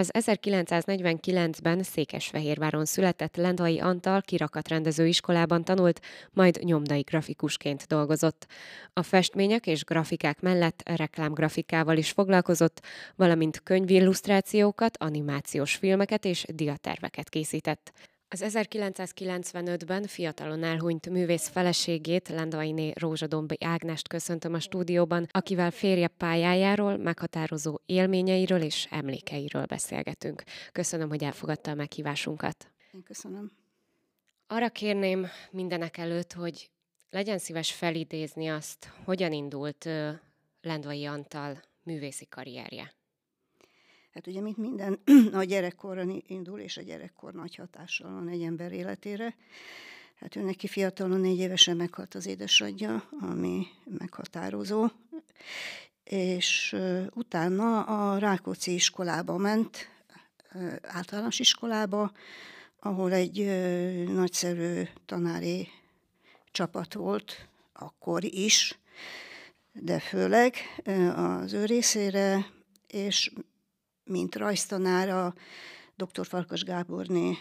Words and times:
Az 0.00 0.10
1949-ben 0.12 1.82
Székesfehérváron 1.82 2.84
született 2.84 3.36
Lendvai 3.36 3.78
Antal 3.80 4.20
kirakatrendező 4.20 5.06
iskolában 5.06 5.64
tanult, 5.64 6.00
majd 6.32 6.64
nyomdai 6.64 7.00
grafikusként 7.00 7.86
dolgozott. 7.86 8.46
A 8.92 9.02
festmények 9.02 9.66
és 9.66 9.84
grafikák 9.84 10.40
mellett 10.40 10.82
reklámgrafikával 10.84 11.96
is 11.96 12.10
foglalkozott, 12.10 12.82
valamint 13.16 13.60
könyvillusztrációkat, 13.62 14.96
animációs 14.96 15.74
filmeket 15.74 16.24
és 16.24 16.44
diaterveket 16.48 17.28
készített. 17.28 17.92
Az 18.30 18.44
1995-ben 18.46 20.06
fiatalon 20.06 20.62
elhunyt 20.62 21.10
művész 21.10 21.48
feleségét, 21.48 22.28
Lendvainé 22.28 22.92
Rózsadombi 22.94 23.56
Ágnest 23.64 24.08
köszöntöm 24.08 24.54
a 24.54 24.60
stúdióban, 24.60 25.26
akivel 25.30 25.70
férje 25.70 26.08
pályájáról, 26.08 26.96
meghatározó 26.96 27.78
élményeiről 27.86 28.62
és 28.62 28.86
emlékeiről 28.90 29.64
beszélgetünk. 29.64 30.42
Köszönöm, 30.72 31.08
hogy 31.08 31.24
elfogadta 31.24 31.70
a 31.70 31.74
meghívásunkat. 31.74 32.70
Én 32.92 33.02
köszönöm. 33.02 33.52
Arra 34.46 34.68
kérném 34.68 35.26
mindenek 35.50 35.96
előtt, 35.96 36.32
hogy 36.32 36.70
legyen 37.10 37.38
szíves 37.38 37.72
felidézni 37.72 38.48
azt, 38.48 38.92
hogyan 39.04 39.32
indult 39.32 39.88
Lendvai 40.60 41.04
Antal 41.04 41.62
művészi 41.82 42.26
karrierje. 42.26 42.97
Hát 44.18 44.26
ugye, 44.26 44.40
mint 44.40 44.56
minden, 44.56 44.98
a 45.32 45.42
gyerekkorra 45.42 46.04
indul, 46.26 46.60
és 46.60 46.76
a 46.76 46.82
gyerekkor 46.82 47.32
nagy 47.32 47.54
hatással 47.54 48.12
van 48.12 48.28
egy 48.28 48.42
ember 48.42 48.72
életére. 48.72 49.36
Hát 50.14 50.36
ő 50.36 50.42
neki 50.42 50.66
fiatalon 50.66 51.20
négy 51.20 51.38
évesen 51.38 51.76
meghalt 51.76 52.14
az 52.14 52.26
édesanyja, 52.26 53.08
ami 53.20 53.66
meghatározó, 53.98 54.86
és 56.04 56.76
utána 57.14 57.82
a 57.82 58.18
Rákóczi 58.18 58.74
iskolába 58.74 59.36
ment, 59.36 59.88
általános 60.82 61.38
iskolába, 61.38 62.12
ahol 62.80 63.12
egy 63.12 63.46
nagyszerű 64.08 64.82
tanári 65.06 65.68
csapat 66.50 66.94
volt, 66.94 67.48
akkor 67.72 68.24
is, 68.24 68.78
de 69.72 69.98
főleg 69.98 70.54
az 71.14 71.52
ő 71.52 71.64
részére, 71.64 72.46
és 72.86 73.32
mint 74.08 74.36
rajztanára 74.36 75.34
dr. 75.96 76.26
Farkas 76.26 76.62
Gáborné 76.62 77.36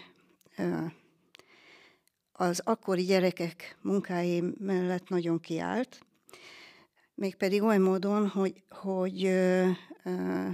az 2.31 2.61
akkori 2.63 3.03
gyerekek 3.03 3.77
munkái 3.81 4.43
mellett 4.59 5.09
nagyon 5.09 5.39
kiállt, 5.39 6.05
mégpedig 7.15 7.63
olyan 7.63 7.81
módon, 7.81 8.27
hogy, 8.27 8.63
hogy 8.69 9.25
ö, 9.25 9.69
ö, 10.03 10.49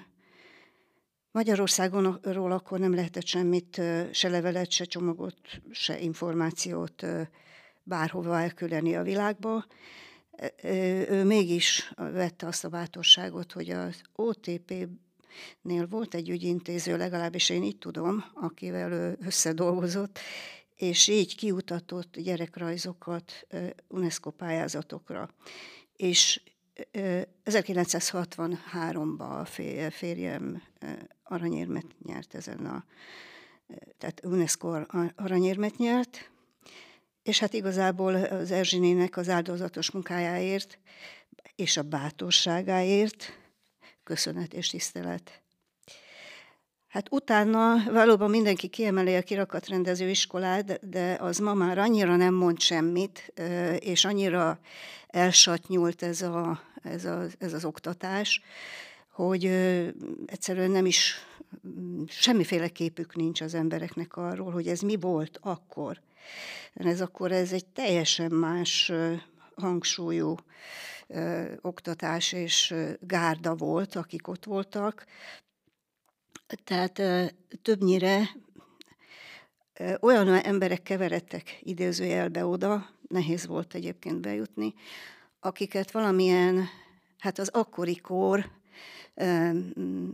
Magyarországonról 1.31 2.51
akkor 2.51 2.79
nem 2.79 2.93
lehetett 2.93 3.25
semmit, 3.25 3.81
se 4.11 4.29
levelet, 4.29 4.71
se 4.71 4.83
csomagot, 4.83 5.37
se 5.71 5.99
információt 5.99 7.05
bárhova 7.83 8.39
elküldeni 8.39 8.95
a 8.95 9.03
világba. 9.03 9.65
Ő 10.63 11.23
mégis 11.23 11.93
vette 11.95 12.47
azt 12.47 12.63
a 12.63 12.69
bátorságot, 12.69 13.51
hogy 13.51 13.69
az 13.69 14.01
OTP 14.15 14.87
nél 15.61 15.87
volt 15.87 16.13
egy 16.13 16.29
ügyintéző, 16.29 16.97
legalábbis 16.97 17.49
én 17.49 17.63
így 17.63 17.77
tudom, 17.77 18.25
akivel 18.33 18.91
ő 18.91 19.17
összedolgozott, 19.25 20.19
és 20.75 21.07
így 21.07 21.35
kiutatott 21.35 22.17
gyerekrajzokat 22.19 23.47
UNESCO 23.87 24.29
pályázatokra. 24.29 25.29
És 25.95 26.41
1963-ban 27.45 29.41
a 29.41 29.45
férjem 29.91 30.63
aranyérmet 31.23 31.85
nyert 32.05 32.35
ezen 32.35 32.65
a, 32.65 32.85
tehát 33.97 34.25
UNESCO 34.25 34.81
aranyérmet 35.15 35.77
nyert, 35.77 36.31
és 37.23 37.39
hát 37.39 37.53
igazából 37.53 38.15
az 38.15 38.51
Erzsinének 38.51 39.17
az 39.17 39.29
áldozatos 39.29 39.91
munkájáért 39.91 40.79
és 41.55 41.77
a 41.77 41.83
bátorságáért 41.83 43.41
köszönet 44.03 44.53
és 44.53 44.69
tisztelet. 44.69 45.41
Hát 46.87 47.07
utána 47.11 47.91
valóban 47.91 48.29
mindenki 48.29 48.67
kiemeli 48.67 49.15
a 49.15 49.21
kirakatrendező 49.21 50.09
iskolát, 50.09 50.89
de 50.89 51.17
az 51.19 51.37
ma 51.37 51.53
már 51.53 51.77
annyira 51.77 52.15
nem 52.15 52.33
mond 52.33 52.59
semmit, 52.59 53.33
és 53.79 54.05
annyira 54.05 54.59
elsatnyult 55.07 56.03
ez, 56.03 56.21
a, 56.21 56.61
ez, 56.83 57.05
a, 57.05 57.25
ez 57.37 57.53
az 57.53 57.65
oktatás, 57.65 58.41
hogy 59.11 59.45
egyszerűen 60.25 60.71
nem 60.71 60.85
is 60.85 61.15
semmiféle 62.07 62.67
képük 62.67 63.15
nincs 63.15 63.41
az 63.41 63.53
embereknek 63.53 64.17
arról, 64.17 64.51
hogy 64.51 64.67
ez 64.67 64.79
mi 64.79 64.95
volt 64.95 65.39
akkor. 65.41 66.01
Ez 66.73 67.01
akkor 67.01 67.31
ez 67.31 67.51
egy 67.51 67.65
teljesen 67.65 68.31
más 68.31 68.91
hangsúlyú 69.55 70.35
oktatás 71.61 72.31
és 72.31 72.73
gárda 72.99 73.55
volt, 73.55 73.95
akik 73.95 74.27
ott 74.27 74.45
voltak. 74.45 75.05
Tehát 76.63 77.01
többnyire 77.61 78.29
olyan 79.99 80.27
emberek 80.27 80.83
keveredtek 80.83 81.59
idézőjelbe 81.61 82.45
oda, 82.45 82.89
nehéz 83.07 83.45
volt 83.45 83.73
egyébként 83.73 84.21
bejutni, 84.21 84.73
akiket 85.39 85.91
valamilyen, 85.91 86.67
hát 87.17 87.39
az 87.39 87.47
akkori 87.47 87.95
kor 87.95 88.51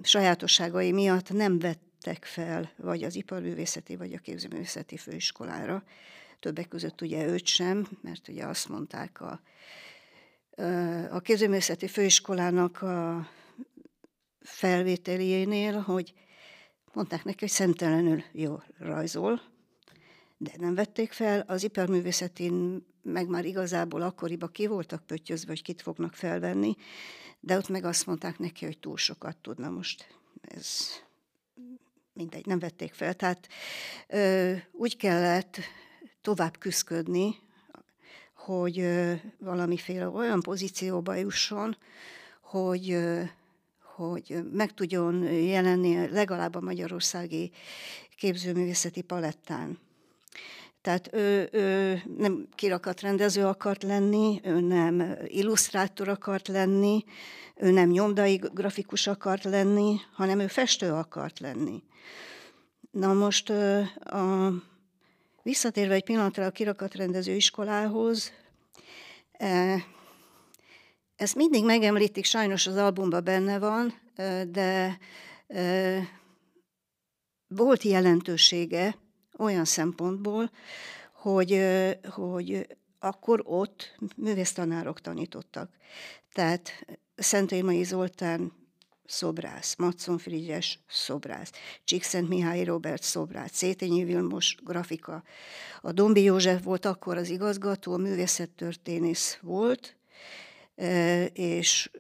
sajátosságai 0.01 0.91
miatt 0.91 1.29
nem 1.29 1.59
vettek 1.59 2.25
fel, 2.25 2.71
vagy 2.75 3.03
az 3.03 3.15
iparművészeti, 3.15 3.95
vagy 3.95 4.13
a 4.13 4.19
képzőművészeti 4.19 4.97
főiskolára. 4.97 5.83
Többek 6.39 6.67
között 6.67 7.01
ugye 7.01 7.25
őt 7.25 7.45
sem, 7.45 7.87
mert 8.01 8.27
ugye 8.27 8.45
azt 8.45 8.69
mondták 8.69 9.21
a 9.21 9.41
a 11.11 11.19
kézművészeti 11.19 11.87
főiskolának 11.87 12.81
a 12.81 13.27
felvételénél, 14.41 15.79
hogy 15.79 16.13
mondták 16.93 17.23
neki, 17.23 17.37
hogy 17.39 17.49
szemtelenül 17.49 18.23
jó 18.31 18.59
rajzol, 18.77 19.41
de 20.37 20.51
nem 20.57 20.75
vették 20.75 21.11
fel. 21.11 21.43
Az 21.47 21.63
iparművészetén 21.63 22.85
meg 23.01 23.27
már 23.27 23.45
igazából 23.45 24.01
akkoriban 24.01 24.51
ki 24.51 24.67
voltak 24.67 25.05
pöttyözve, 25.05 25.49
hogy 25.49 25.61
kit 25.61 25.81
fognak 25.81 26.13
felvenni, 26.13 26.75
de 27.39 27.57
ott 27.57 27.69
meg 27.69 27.83
azt 27.83 28.05
mondták 28.05 28.39
neki, 28.39 28.65
hogy 28.65 28.77
túl 28.77 28.97
sokat 28.97 29.37
tudna 29.37 29.69
most. 29.69 30.07
Ez 30.41 30.87
mindegy, 32.13 32.45
nem 32.45 32.59
vették 32.59 32.93
fel. 32.93 33.13
Tehát 33.13 33.47
ö, 34.07 34.53
úgy 34.71 34.97
kellett 34.97 35.57
tovább 36.21 36.57
küzdködni 36.57 37.35
hogy 38.49 38.85
valamiféle 39.37 40.07
olyan 40.07 40.41
pozícióba 40.41 41.13
jusson, 41.13 41.77
hogy, 42.41 42.97
hogy 43.95 44.39
meg 44.51 44.73
tudjon 44.73 45.23
jelenni 45.33 46.07
legalább 46.07 46.55
a 46.55 46.61
magyarországi 46.61 47.51
képzőművészeti 48.17 49.01
palettán. 49.01 49.79
Tehát 50.81 51.13
ő, 51.13 51.49
ő 51.51 52.01
nem 52.17 52.47
kirakat 52.55 53.01
rendező 53.01 53.45
akart 53.45 53.83
lenni, 53.83 54.39
ő 54.43 54.59
nem 54.59 55.15
illusztrátor 55.25 56.07
akart 56.07 56.47
lenni, 56.47 57.03
ő 57.55 57.71
nem 57.71 57.89
nyomdai 57.89 58.41
grafikus 58.53 59.07
akart 59.07 59.43
lenni, 59.43 59.95
hanem 60.13 60.39
ő 60.39 60.47
festő 60.47 60.91
akart 60.91 61.39
lenni. 61.39 61.83
Na 62.91 63.13
most 63.13 63.49
a 63.49 64.53
Visszatérve 65.49 65.93
egy 65.93 66.03
pillanatra 66.03 66.45
a 66.45 66.51
kirakatrendező 66.51 67.35
iskolához, 67.35 68.31
e, 69.31 69.83
ezt 71.15 71.35
mindig 71.35 71.65
megemlítik, 71.65 72.25
sajnos 72.25 72.67
az 72.67 72.75
albumban 72.75 73.23
benne 73.23 73.59
van, 73.59 73.93
e, 74.15 74.45
de 74.45 74.97
e, 75.47 75.99
volt 77.47 77.83
jelentősége 77.83 78.97
olyan 79.37 79.65
szempontból, 79.65 80.51
hogy, 81.13 81.65
hogy 82.09 82.67
akkor 82.99 83.41
ott 83.43 83.97
művésztanárok 84.15 85.01
tanítottak. 85.01 85.71
Tehát 86.33 86.85
Szentélmai 87.15 87.83
Zoltán 87.83 88.51
szobrász, 89.09 89.75
Matson 89.75 90.17
Frigyes 90.17 90.79
szobrász, 90.87 91.51
Csíkszent 91.83 92.29
Mihály 92.29 92.63
Robert 92.63 93.03
szobrász, 93.03 93.55
Szétényi 93.55 94.03
Vilmos 94.03 94.55
grafika. 94.63 95.23
A 95.81 95.91
Dombi 95.91 96.23
József 96.23 96.63
volt 96.63 96.85
akkor 96.85 97.17
az 97.17 97.29
igazgató, 97.29 97.93
a 97.93 97.97
művészettörténész 97.97 99.37
volt, 99.41 99.95
és 101.33 101.91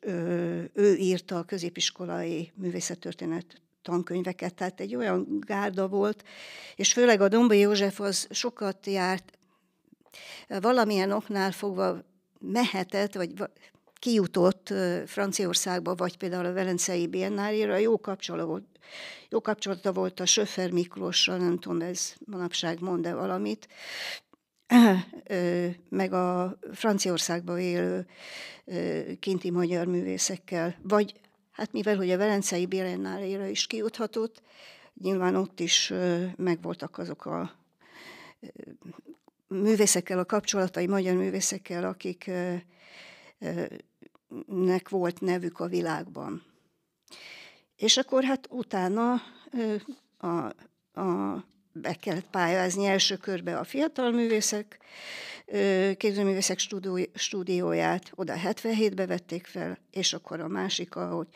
ő 0.73 0.95
írta 0.95 1.37
a 1.37 1.43
középiskolai 1.43 2.51
művészettörténet 2.55 3.61
tankönyveket, 3.81 4.53
tehát 4.53 4.79
egy 4.79 4.95
olyan 4.95 5.27
gárda 5.39 5.87
volt, 5.87 6.23
és 6.75 6.93
főleg 6.93 7.21
a 7.21 7.27
Dombai 7.27 7.59
József 7.59 7.99
az 7.99 8.27
sokat 8.29 8.85
járt, 8.85 9.37
valamilyen 10.47 11.11
oknál 11.11 11.51
fogva 11.51 12.03
mehetett, 12.39 13.13
vagy 13.13 13.33
kijutott 13.99 14.73
Franciaországba, 15.05 15.95
vagy 15.95 16.17
például 16.17 16.45
a 16.45 16.53
Velencei 16.53 17.07
Biennáléra, 17.07 17.77
jó 17.77 17.99
kapcsolata 17.99 18.45
volt, 18.45 18.65
jó 19.29 19.41
kapcsolata 19.41 19.93
volt 19.93 20.19
a 20.19 20.25
Söfer 20.25 20.71
Miklossal, 20.71 21.37
nem 21.37 21.59
tudom, 21.59 21.81
ez 21.81 22.13
manapság 22.25 22.79
mond-e 22.79 23.13
valamit, 23.13 23.67
meg 25.89 26.13
a 26.13 26.57
Franciaországban 26.71 27.59
élő 27.59 28.07
kinti 29.19 29.51
magyar 29.51 29.85
művészekkel, 29.85 30.75
vagy 30.81 31.13
hát 31.51 31.71
mivel 31.71 31.95
hogy 31.95 32.11
a 32.11 32.17
Velencei 32.17 32.65
Biennáléra 32.65 33.45
is 33.47 33.67
kijuthatott, 33.67 34.41
nyilván 35.01 35.35
ott 35.35 35.59
is 35.59 35.93
megvoltak 36.35 36.97
azok 36.97 37.25
a 37.25 37.51
művészekkel 39.47 40.19
a 40.19 40.25
kapcsolatai, 40.25 40.87
magyar 40.87 41.15
művészekkel, 41.15 41.97
akiknek 44.29 44.89
volt 44.89 45.21
nevük 45.21 45.59
a 45.59 45.67
világban. 45.67 46.43
És 47.75 47.97
akkor 47.97 48.23
hát 48.23 48.47
utána 48.49 49.21
a, 50.17 50.27
a, 51.01 51.43
be 51.71 51.93
kellett 51.93 52.29
pályázni 52.29 52.85
első 52.85 53.15
körbe 53.15 53.57
a 53.57 53.63
fiatal 53.63 54.11
művészek, 54.11 54.79
képzőművészek 55.97 56.59
stúdióját, 57.13 58.11
oda 58.15 58.33
77-be 58.45 59.05
vették 59.05 59.45
fel, 59.45 59.77
és 59.91 60.13
akkor 60.13 60.39
a 60.39 60.47
másik, 60.47 60.95
ahogy 60.95 61.27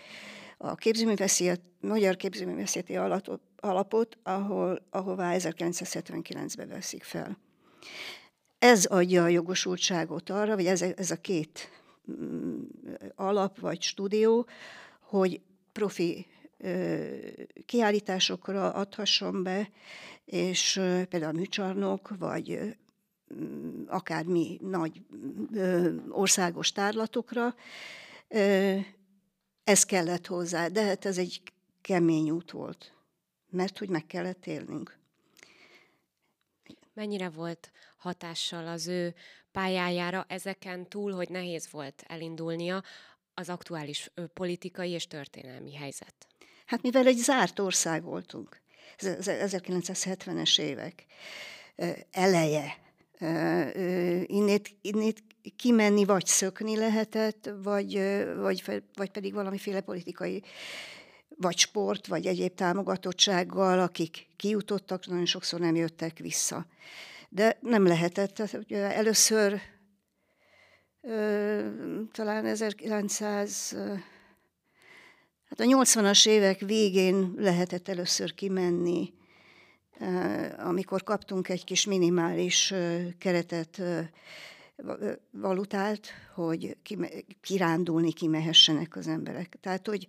a 0.57 0.75
képzőművészet, 0.75 1.61
magyar 1.79 2.15
képzőművészeti 2.15 2.97
alapot, 3.55 4.17
ahol, 4.23 4.85
ahová 4.89 5.35
1979-ben 5.37 6.67
veszik 6.67 7.03
fel. 7.03 7.37
Ez 8.59 8.85
adja 8.85 9.23
a 9.23 9.27
jogosultságot 9.27 10.29
arra, 10.29 10.55
vagy 10.55 10.65
ez, 10.65 10.81
ez 10.81 11.11
a 11.11 11.15
két 11.15 11.69
alap 13.15 13.59
vagy 13.59 13.81
stúdió, 13.81 14.47
hogy 14.99 15.41
profi 15.71 16.25
kiállításokra 17.65 18.73
adhasson 18.73 19.43
be, 19.43 19.69
és 20.25 20.73
például 21.09 21.35
a 21.35 21.39
műcsarnok, 21.39 22.17
vagy 22.17 22.75
akármi 23.87 24.59
nagy 24.61 25.01
országos 26.09 26.71
tárlatokra, 26.71 27.55
ez 29.63 29.83
kellett 29.85 30.27
hozzá, 30.27 30.67
de 30.67 30.83
hát 30.83 31.05
ez 31.05 31.17
egy 31.17 31.41
kemény 31.81 32.29
út 32.29 32.51
volt, 32.51 32.93
mert 33.49 33.77
hogy 33.77 33.89
meg 33.89 34.05
kellett 34.05 34.45
élnünk. 34.45 34.97
Mennyire 36.93 37.29
volt 37.29 37.71
hatással 37.97 38.67
az 38.67 38.87
ő 38.87 39.15
pályájára 39.53 40.25
ezeken 40.27 40.89
túl, 40.89 41.11
hogy 41.11 41.29
nehéz 41.29 41.67
volt 41.71 42.03
elindulnia 42.07 42.83
az 43.33 43.49
aktuális 43.49 44.11
politikai 44.33 44.89
és 44.89 45.07
történelmi 45.07 45.75
helyzet? 45.75 46.15
Hát 46.65 46.81
mivel 46.81 47.07
egy 47.07 47.17
zárt 47.17 47.59
ország 47.59 48.03
voltunk, 48.03 48.61
1970-es 48.97 50.59
évek 50.59 51.05
eleje, 52.11 52.77
innét, 54.25 54.75
innét 54.81 55.23
kimenni 55.55 56.05
vagy 56.05 56.25
szökni 56.25 56.77
lehetett, 56.77 57.49
vagy, 57.63 57.93
vagy, 58.35 58.83
vagy 58.93 59.09
pedig 59.11 59.33
valamiféle 59.33 59.81
politikai 59.81 60.43
vagy 61.37 61.57
sport, 61.57 62.07
vagy 62.07 62.25
egyéb 62.25 62.55
támogatottsággal, 62.55 63.79
akik 63.79 64.27
kijutottak, 64.35 65.07
nagyon 65.07 65.25
sokszor 65.25 65.59
nem 65.59 65.75
jöttek 65.75 66.17
vissza. 66.17 66.65
De 67.33 67.57
nem 67.61 67.85
lehetett. 67.85 68.39
Először 68.71 69.61
talán 72.11 72.45
1900 72.45 73.75
Hát 75.49 75.59
a 75.59 75.63
80-as 75.63 76.27
évek 76.27 76.59
végén 76.59 77.33
lehetett 77.37 77.87
először 77.87 78.33
kimenni, 78.33 79.13
amikor 80.57 81.03
kaptunk 81.03 81.49
egy 81.49 81.63
kis 81.63 81.85
minimális 81.85 82.73
keretet, 83.17 83.81
valutát, 85.31 86.07
hogy 86.33 86.77
kirándulni 87.41 88.13
kimehessenek 88.13 88.95
az 88.95 89.07
emberek. 89.07 89.57
Tehát, 89.61 89.87
hogy 89.87 90.07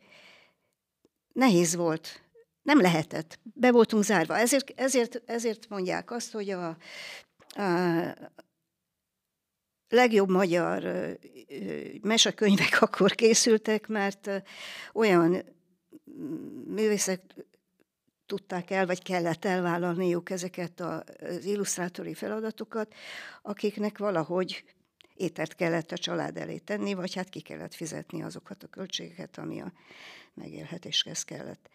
nehéz 1.32 1.74
volt, 1.74 2.23
nem 2.64 2.80
lehetett, 2.80 3.38
be 3.42 3.72
voltunk 3.72 4.04
zárva. 4.04 4.38
Ezért, 4.38 4.72
ezért, 4.76 5.22
ezért 5.26 5.68
mondják 5.68 6.10
azt, 6.10 6.32
hogy 6.32 6.50
a, 6.50 6.68
a 6.68 6.76
legjobb 9.88 10.30
magyar 10.30 10.82
mesekönyvek 12.02 12.78
akkor 12.82 13.14
készültek, 13.14 13.86
mert 13.86 14.30
olyan 14.92 15.44
művészek 16.66 17.20
tudták 18.26 18.70
el, 18.70 18.86
vagy 18.86 19.02
kellett 19.02 19.44
elvállalniuk 19.44 20.30
ezeket 20.30 20.80
az 20.80 21.44
illusztrátori 21.44 22.14
feladatokat, 22.14 22.94
akiknek 23.42 23.98
valahogy 23.98 24.64
ételt 25.14 25.54
kellett 25.54 25.92
a 25.92 25.98
család 25.98 26.36
elé 26.36 26.58
tenni, 26.58 26.94
vagy 26.94 27.14
hát 27.14 27.28
ki 27.28 27.40
kellett 27.40 27.74
fizetni 27.74 28.22
azokat 28.22 28.62
a 28.62 28.68
költségeket, 28.68 29.38
ami 29.38 29.60
a 29.60 29.72
megélhetéshez 30.34 31.22
kellett. 31.22 31.68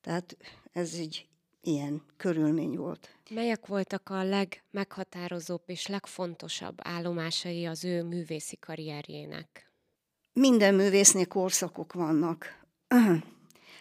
Tehát 0.00 0.36
ez 0.72 0.98
így 0.98 1.26
ilyen 1.62 2.02
körülmény 2.16 2.76
volt. 2.76 3.08
Melyek 3.30 3.66
voltak 3.66 4.08
a 4.08 4.22
legmeghatározóbb 4.24 5.62
és 5.66 5.86
legfontosabb 5.86 6.78
állomásai 6.82 7.66
az 7.66 7.84
ő 7.84 8.02
művészi 8.02 8.56
karrierjének? 8.56 9.70
Minden 10.32 10.74
művésznél 10.74 11.26
korszakok 11.26 11.92
vannak. 11.92 12.46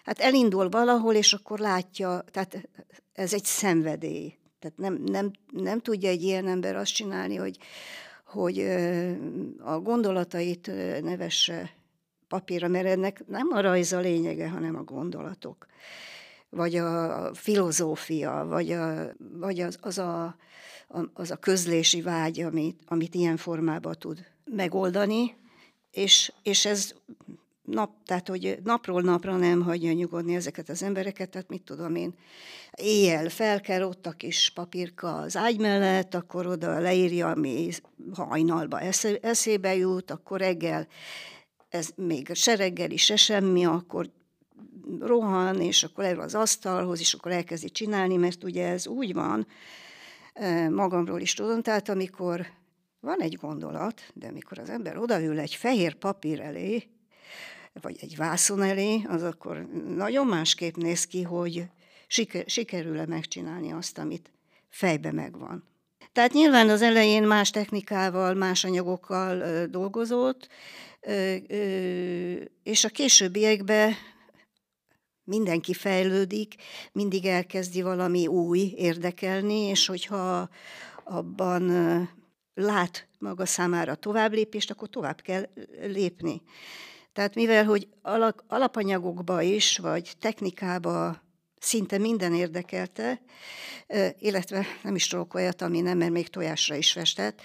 Hát 0.04 0.20
elindul 0.20 0.70
valahol, 0.70 1.16
és 1.16 1.34
akkor 1.34 1.60
látja, 1.60 2.24
tehát 2.32 2.70
ez 3.14 3.34
egy 3.34 3.44
szenvedély. 3.44 4.38
Tehát 4.60 4.78
nem, 4.78 4.94
nem, 4.94 5.32
nem 5.52 5.80
tudja 5.80 6.10
egy 6.10 6.22
ilyen 6.22 6.48
ember 6.48 6.76
azt 6.76 6.94
csinálni, 6.94 7.36
hogy, 7.36 7.58
hogy 8.26 8.60
a 9.60 9.80
gondolatait 9.80 10.68
nevesse 11.02 11.79
papírra, 12.30 12.68
mert 12.68 12.86
ennek 12.86 13.24
nem 13.28 13.48
a 13.52 13.62
rajz 13.62 13.94
a 13.94 14.00
lényege, 14.00 14.50
hanem 14.50 14.76
a 14.76 14.84
gondolatok. 14.84 15.68
Vagy 16.50 16.76
a 16.76 17.34
filozófia, 17.34 18.46
vagy, 18.48 18.72
a, 18.72 19.14
vagy 19.18 19.60
az, 19.60 19.78
az, 19.82 19.98
a, 19.98 20.36
az 21.14 21.32
a 21.32 21.36
közlési 21.36 22.02
vágy, 22.02 22.42
amit, 22.42 22.80
amit 22.86 23.16
ilyen 23.16 23.38
formában 23.38 23.96
tud 24.00 24.26
megoldani, 24.44 25.36
és, 25.92 26.34
és 26.44 26.66
ez 26.66 26.94
nap, 27.70 27.92
tehát 28.06 28.28
hogy 28.28 28.60
napról 28.64 29.02
napra 29.02 29.38
nem 29.38 29.62
hagyja 29.62 29.92
nyugodni 29.92 30.36
ezeket 30.36 30.70
az 30.70 30.84
embereket, 30.84 31.30
tehát 31.30 31.50
mit 31.50 31.62
tudom 31.62 31.96
én, 31.96 32.14
éjjel 32.74 33.30
fel 33.30 33.62
kell 33.62 33.84
ott 33.84 34.06
a 34.06 34.12
kis 34.12 34.52
papírka 34.56 35.16
az 35.16 35.38
ágy 35.38 35.60
mellett, 35.60 36.14
akkor 36.14 36.48
oda 36.48 36.80
leírja, 36.80 37.30
ami 37.30 37.70
hajnalba 38.14 38.80
eszébe 39.22 39.76
jut, 39.76 40.12
akkor 40.12 40.40
reggel 40.40 40.88
ez 41.70 41.90
még 41.96 42.34
se 42.34 42.56
reggeli, 42.56 42.98
se 42.98 43.16
semmi, 43.16 43.66
akkor 43.66 44.10
rohan, 45.00 45.62
és 45.62 45.84
akkor 45.84 46.04
erről 46.04 46.22
az 46.22 46.36
asztalhoz, 46.36 47.00
és 47.00 47.14
akkor 47.14 47.32
elkezdi 47.32 47.70
csinálni, 47.70 48.16
mert 48.16 48.44
ugye 48.44 48.68
ez 48.68 48.88
úgy 48.88 49.14
van, 49.14 49.48
magamról 50.70 51.22
is 51.22 51.34
tudom, 51.34 51.62
tehát 51.62 51.90
amikor 51.90 52.48
van 53.00 53.22
egy 53.22 53.36
gondolat, 53.36 54.02
de 54.14 54.28
amikor 54.28 54.60
az 54.60 54.70
ember 54.70 54.98
odaül 54.98 55.40
egy 55.40 55.56
fehér 55.56 55.96
papír 55.96 56.40
elé, 56.40 56.84
vagy 57.82 57.98
egy 58.02 58.16
vászon 58.16 58.62
elé, 58.62 59.02
az 59.08 59.24
akkor 59.24 59.68
nagyon 59.96 60.28
másképp 60.28 60.76
néz 60.76 61.06
ki, 61.06 61.22
hogy 61.22 61.66
siker, 62.08 62.44
sikerül-e 62.48 63.06
megcsinálni 63.06 63.72
azt, 63.72 63.98
amit 63.98 64.32
fejbe 64.70 65.12
megvan. 65.12 65.64
Tehát 66.12 66.34
nyilván 66.34 66.70
az 66.70 66.82
elején 66.82 67.24
más 67.24 67.50
technikával, 67.50 68.34
más 68.34 68.64
anyagokkal 68.64 69.66
dolgozott, 69.66 70.48
és 72.64 72.84
a 72.84 72.90
későbbiekben 72.90 73.94
mindenki 75.24 75.74
fejlődik, 75.74 76.56
mindig 76.92 77.26
elkezdi 77.26 77.82
valami 77.82 78.28
új 78.28 78.74
érdekelni, 78.76 79.60
és 79.60 79.86
hogyha 79.86 80.50
abban 81.04 81.64
lát 82.54 83.08
maga 83.20 83.46
számára 83.46 83.96
tovább 83.96 84.34
lépést, 84.34 84.72
akkor 84.72 84.90
tovább 84.90 85.22
kell 85.22 85.50
lépni. 85.82 86.42
Tehát 87.14 87.36
mivel, 87.36 87.66
hogy 87.66 87.88
alapanyagokba 88.48 89.42
is, 89.42 89.78
vagy 89.78 90.12
technikába 90.20 91.22
szinte 91.60 91.98
minden 91.98 92.34
érdekelte, 92.34 93.22
illetve 94.20 94.66
nem 94.84 94.96
is 94.96 95.08
tudok 95.08 95.34
olyat, 95.34 95.62
ami 95.62 95.82
nem, 95.82 95.98
mert 95.98 96.12
még 96.12 96.28
tojásra 96.28 96.76
is 96.76 96.92
festett, 96.92 97.42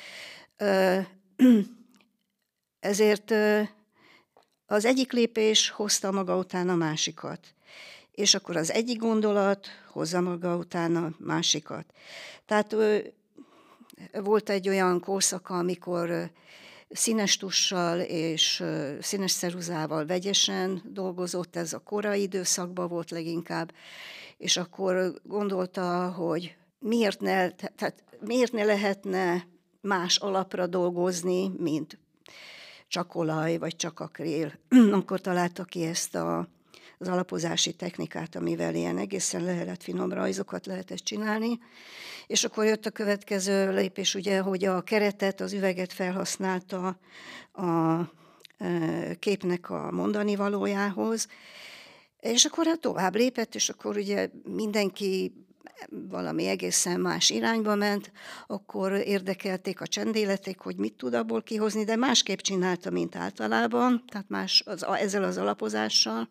ezért 2.85 3.35
az 4.67 4.85
egyik 4.85 5.13
lépés 5.13 5.71
hozta 5.71 6.11
maga 6.11 6.37
után 6.37 6.69
a 6.69 6.75
másikat. 6.75 7.55
És 8.11 8.35
akkor 8.35 8.57
az 8.57 8.73
egyik 8.73 8.99
gondolat 8.99 9.67
hozza 9.91 10.21
maga 10.21 10.57
után 10.57 10.97
a 10.97 11.13
másikat. 11.19 11.85
Tehát 12.47 12.77
volt 14.13 14.51
egy 14.51 14.69
olyan 14.69 15.01
korszaka, 15.01 15.59
amikor 15.59 16.31
színes 16.89 17.37
tussal 17.37 18.01
és 18.01 18.65
színes 19.01 19.31
szeruzával 19.31 20.07
vegyesen 20.07 20.83
dolgozott, 20.85 21.57
ez 21.57 21.73
a 21.73 21.79
korai 21.79 22.23
időszakban 22.23 22.89
volt 22.89 23.11
leginkább, 23.11 23.73
és 24.37 24.57
akkor 24.57 25.15
gondolta, 25.23 26.11
hogy 26.11 26.57
miért 26.79 27.21
ne, 27.21 27.51
tehát 27.51 28.05
miért 28.21 28.53
ne 28.53 28.65
lehetne 28.65 29.47
más 29.81 30.17
alapra 30.17 30.67
dolgozni, 30.67 31.49
mint 31.57 31.99
csak 32.89 33.15
olaj, 33.15 33.57
vagy 33.57 33.77
csak 33.77 34.01
akrél. 34.01 34.53
akkor 34.93 35.21
találta 35.21 35.65
ki 35.65 35.85
ezt 35.85 36.15
a, 36.15 36.49
az 36.99 37.09
alapozási 37.09 37.73
technikát, 37.73 38.37
amivel 38.37 38.75
ilyen 38.75 38.99
egészen 38.99 39.45
lehetett 39.45 39.83
finom 39.83 40.13
rajzokat 40.13 40.67
lehetett 40.67 40.99
csinálni. 40.99 41.59
És 42.27 42.45
akkor 42.45 42.65
jött 42.65 42.87
a 42.87 42.91
következő 42.91 43.75
lépés, 43.75 44.15
ugye, 44.15 44.41
hogy 44.41 44.65
a 44.65 44.81
keretet, 44.81 45.41
az 45.41 45.53
üveget 45.53 45.93
felhasználta 45.93 46.99
a 47.53 48.01
e, 48.59 49.15
képnek 49.19 49.71
a 49.71 49.91
mondani 49.91 50.37
valójához, 50.37 51.29
és 52.21 52.45
akkor 52.45 52.67
hát 52.67 52.81
tovább 52.81 53.15
lépett, 53.15 53.55
és 53.55 53.69
akkor 53.69 53.97
ugye 53.97 54.31
mindenki 54.45 55.44
valami 55.89 56.47
egészen 56.47 57.01
más 57.01 57.31
irányba 57.31 57.75
ment, 57.75 58.13
akkor 58.47 58.93
érdekelték 58.93 59.81
a 59.81 59.87
csendéleték, 59.87 60.59
hogy 60.59 60.77
mit 60.77 60.97
tud 60.97 61.15
abból 61.15 61.43
kihozni, 61.43 61.85
de 61.85 61.97
másképp 61.97 62.39
csinálta, 62.39 62.91
mint 62.91 63.17
általában, 63.17 64.05
tehát 64.07 64.29
más 64.29 64.63
az, 64.67 64.85
ezzel 64.85 65.23
az 65.25 65.37
alapozással. 65.37 66.29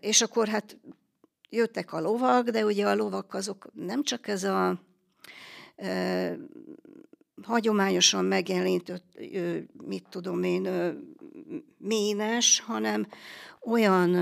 És 0.00 0.22
akkor 0.22 0.48
hát 0.48 0.78
jöttek 1.50 1.92
a 1.92 2.00
lovak, 2.00 2.48
de 2.48 2.64
ugye 2.64 2.86
a 2.86 2.94
lovak 2.94 3.34
azok 3.34 3.68
nem 3.72 4.02
csak 4.02 4.28
ez 4.28 4.44
a 4.44 4.80
e, 5.76 6.36
hagyományosan 7.42 8.24
megjelenített, 8.24 9.18
mit 9.86 10.06
tudom 10.10 10.42
én, 10.42 10.68
ménes, 11.78 12.60
hanem 12.66 13.06
olyan 13.60 14.14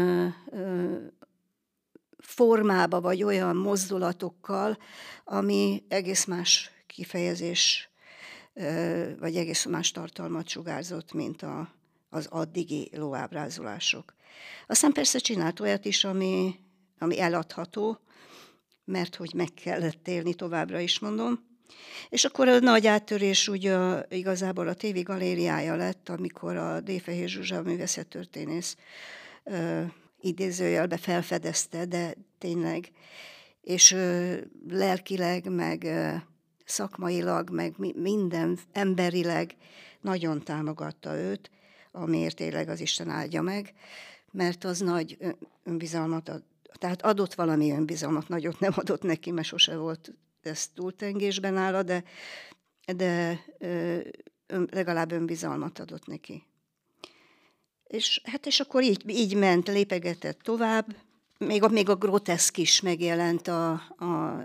formába, 2.23 3.01
vagy 3.01 3.23
olyan 3.23 3.57
mozdulatokkal, 3.57 4.79
ami 5.25 5.83
egész 5.89 6.25
más 6.25 6.71
kifejezés, 6.87 7.91
vagy 9.19 9.37
egész 9.37 9.65
más 9.65 9.91
tartalmat 9.91 10.49
sugárzott, 10.49 11.13
mint 11.13 11.43
a, 11.43 11.69
az 12.11 12.27
addigi 12.31 12.91
lóábrázolások. 12.95 14.15
Aztán 14.67 14.93
persze 14.93 15.19
csinált 15.19 15.61
olyat 15.61 15.85
is, 15.85 16.05
ami, 16.05 16.55
ami 16.99 17.21
eladható, 17.21 17.99
mert 18.85 19.17
hogy 19.17 19.33
meg 19.35 19.49
kellett 19.55 20.09
élni 20.09 20.35
továbbra 20.35 20.81
is 20.81 20.99
mondom. 20.99 21.51
És 22.09 22.25
akkor 22.25 22.49
a 22.49 22.59
nagy 22.59 22.87
áttörés 22.87 23.49
ugye 23.49 23.77
igazából 24.09 24.69
a 24.69 24.75
tévi 24.75 25.01
galériája 25.01 25.77
lett, 25.77 26.09
amikor 26.09 26.57
a 26.57 26.81
Défehér 26.81 27.29
Zsuzsa 27.29 27.63
művészettörténész 27.63 28.77
idézőjelbe 30.23 30.97
felfedezte, 30.97 31.85
de 31.85 32.15
tényleg, 32.39 32.91
és 33.61 33.93
ö, 33.93 34.37
lelkileg, 34.69 35.51
meg 35.51 35.85
ö, 35.85 36.15
szakmailag, 36.65 37.51
meg 37.51 37.75
mi, 37.77 37.93
minden 37.97 38.59
emberileg 38.73 39.57
nagyon 40.01 40.43
támogatta 40.43 41.17
őt, 41.17 41.51
amiért 41.93 42.37
tényleg 42.37 42.69
az 42.69 42.81
Isten 42.81 43.09
áldja 43.09 43.43
meg, 43.43 43.73
mert 44.31 44.65
az 44.65 44.79
nagy 44.79 45.19
önbizalmat 45.65 46.29
ad, 46.29 46.43
tehát 46.73 47.03
adott 47.03 47.35
valami 47.35 47.71
önbizalmat, 47.71 48.29
nagyot 48.29 48.61
nem 48.61 48.73
adott 48.77 49.03
neki, 49.03 49.31
mert 49.31 49.47
sose 49.47 49.77
volt 49.77 50.15
ez 50.43 50.69
túltengésben 50.69 51.57
áll, 51.57 51.83
de, 51.83 52.05
de 52.97 53.41
ö, 53.59 53.99
legalább 54.71 55.13
önbizalmat 55.13 55.79
adott 55.79 56.07
neki. 56.07 56.47
És 57.93 58.21
hát 58.25 58.47
és 58.47 58.61
akkor 58.61 58.83
így, 58.83 59.09
így 59.09 59.35
ment, 59.35 59.69
lépegetett 59.69 60.41
tovább. 60.41 60.97
Még 61.39 61.63
a, 61.63 61.69
még 61.69 61.89
a 61.89 61.95
groteszk 61.95 62.59
is 62.59 62.81
megjelent 62.81 63.49
a, 63.49 63.71
a, 63.97 64.05
a 64.05 64.45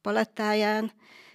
palettáján, 0.00 0.92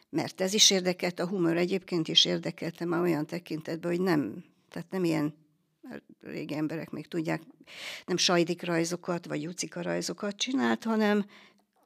mert 0.09 0.41
ez 0.41 0.53
is 0.53 0.71
érdekelt, 0.71 1.19
a 1.19 1.27
humor 1.27 1.57
egyébként 1.57 2.07
is 2.07 2.25
érdekelte 2.25 2.85
már 2.85 3.01
olyan 3.01 3.25
tekintetben, 3.25 3.91
hogy 3.91 4.01
nem, 4.01 4.43
tehát 4.69 4.91
nem 4.91 5.03
ilyen 5.03 5.33
régi 6.21 6.55
emberek 6.55 6.89
még 6.89 7.07
tudják, 7.07 7.41
nem 8.05 8.17
sajdik 8.17 8.63
rajzokat, 8.63 9.25
vagy 9.25 9.41
jucika 9.41 9.81
rajzokat 9.81 10.35
csinált, 10.35 10.83
hanem 10.83 11.25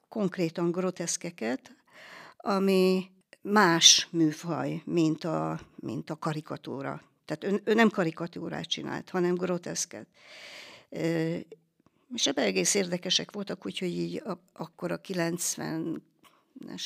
konkrétan 0.08 0.70
groteszkeket, 0.70 1.74
ami 2.36 3.10
más 3.42 4.08
műfaj, 4.10 4.82
mint 4.84 5.24
a, 5.24 5.60
mint 5.76 6.10
a 6.10 6.16
karikatúra. 6.16 7.02
Tehát 7.26 7.44
ő, 7.44 7.60
ő 7.64 7.74
nem 7.74 7.90
karikatúrát 7.90 8.66
csinált, 8.66 9.10
hanem 9.10 9.34
groteszket. 9.34 10.06
És 12.14 12.26
ebben 12.26 12.44
egész 12.44 12.74
érdekesek 12.74 13.32
voltak, 13.32 13.66
úgyhogy 13.66 13.88
így 13.98 14.22
akkor 14.52 14.92
a 14.92 15.00
90-es 15.00 16.00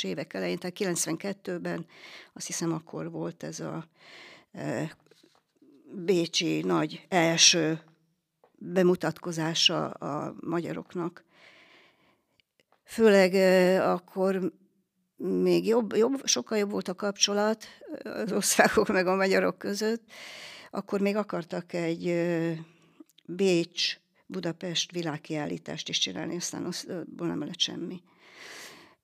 évek 0.03 0.35
elején, 0.35 0.59
tehát 0.59 0.77
92-ben 0.79 1.87
azt 2.33 2.47
hiszem 2.47 2.73
akkor 2.73 3.11
volt 3.11 3.43
ez 3.43 3.61
a 3.61 3.89
Bécsi 5.93 6.61
nagy 6.61 7.07
első 7.09 7.81
bemutatkozása 8.59 9.91
a 9.91 10.35
magyaroknak. 10.41 11.25
Főleg 12.85 13.35
akkor 13.81 14.53
még 15.21 15.67
jobb, 15.67 15.97
jobb, 15.97 16.27
sokkal 16.27 16.59
jobb 16.59 16.71
volt 16.71 16.89
a 16.89 16.95
kapcsolat 16.95 17.65
az 18.03 18.33
osztrákok 18.33 18.89
meg 18.89 19.07
a 19.07 19.15
magyarok 19.15 19.59
között, 19.59 20.03
akkor 20.71 21.01
még 21.01 21.17
akartak 21.17 21.73
egy 21.73 22.15
Bécs, 23.25 23.99
Budapest 24.27 24.93
világkiállítást 24.93 25.89
is 25.89 25.99
csinálni, 25.99 26.37
aztán 26.37 26.65
abból 26.89 27.27
nem 27.27 27.45
lett 27.45 27.59
semmi. 27.59 28.03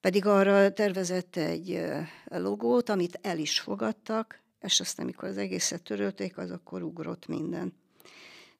Pedig 0.01 0.27
arra 0.27 0.73
tervezett 0.73 1.37
egy 1.37 1.83
logót, 2.25 2.89
amit 2.89 3.19
el 3.23 3.39
is 3.39 3.61
fogadtak, 3.61 4.41
és 4.61 4.81
aztán, 4.81 5.07
amikor 5.07 5.29
az 5.29 5.37
egészet 5.37 5.83
törölték, 5.83 6.39
az 6.39 6.51
akkor 6.51 6.83
ugrott 6.83 7.27
minden. 7.27 7.73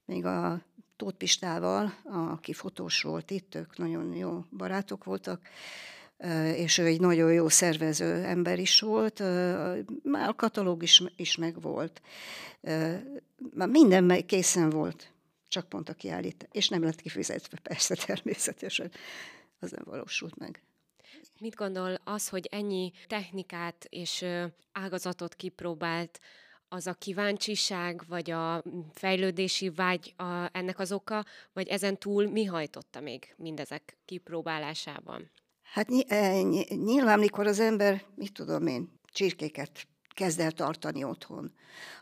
Még 0.05 0.25
a 0.25 0.63
Tóth 0.97 1.17
Pistával, 1.17 1.95
aki 2.05 2.53
fotós 2.53 3.03
volt 3.03 3.31
itt, 3.31 3.55
ők 3.55 3.79
nagyon 3.79 4.15
jó 4.15 4.45
barátok 4.51 5.05
voltak, 5.05 5.49
és 6.57 6.79
ő 6.79 6.85
egy 6.85 7.01
nagyon 7.01 7.33
jó 7.33 7.49
szervező 7.49 8.25
ember 8.25 8.59
is 8.59 8.81
volt, 8.81 9.21
már 10.03 10.29
a 10.29 10.35
katalóg 10.37 10.83
is, 10.83 11.03
is 11.17 11.37
megvolt. 11.37 12.03
Már 13.55 13.69
minden 13.69 14.27
készen 14.27 14.71
volt, 14.71 15.13
csak 15.49 15.69
pont 15.69 15.89
a 15.89 15.95
kiállít, 15.95 16.49
és 16.53 16.69
nem 16.69 16.83
lett 16.83 17.01
kifizetve, 17.01 17.59
persze 17.63 17.95
természetesen, 18.07 18.91
az 19.59 19.71
nem 19.71 19.83
valósult 19.85 20.37
meg. 20.37 20.63
Mit 21.41 21.55
gondol 21.55 22.01
az, 22.05 22.29
hogy 22.29 22.49
ennyi 22.51 22.93
technikát 23.07 23.87
és 23.89 24.25
ágazatot 24.73 25.35
kipróbált, 25.35 26.21
az 26.69 26.87
a 26.87 26.95
kíváncsiság, 26.95 28.03
vagy 28.09 28.31
a 28.31 28.63
fejlődési 28.93 29.71
vágy 29.71 30.15
a, 30.17 30.49
ennek 30.53 30.79
az 30.79 30.93
oka, 30.93 31.25
vagy 31.53 31.69
ezen 31.69 31.99
túl 31.99 32.27
mi 32.31 32.45
hajtotta 32.45 33.01
még 33.01 33.35
mindezek 33.37 33.97
kipróbálásában? 34.05 35.31
Hát 35.73 35.89
eh, 36.09 36.43
nyilván, 36.85 37.19
mikor 37.19 37.47
az 37.47 37.61
ember, 37.61 38.03
mit 38.15 38.33
tudom 38.33 38.67
én, 38.67 39.01
csirkéket 39.13 39.87
kezd 40.17 40.41
el 40.41 40.53
tartani 40.53 41.05
otthon. 41.05 41.53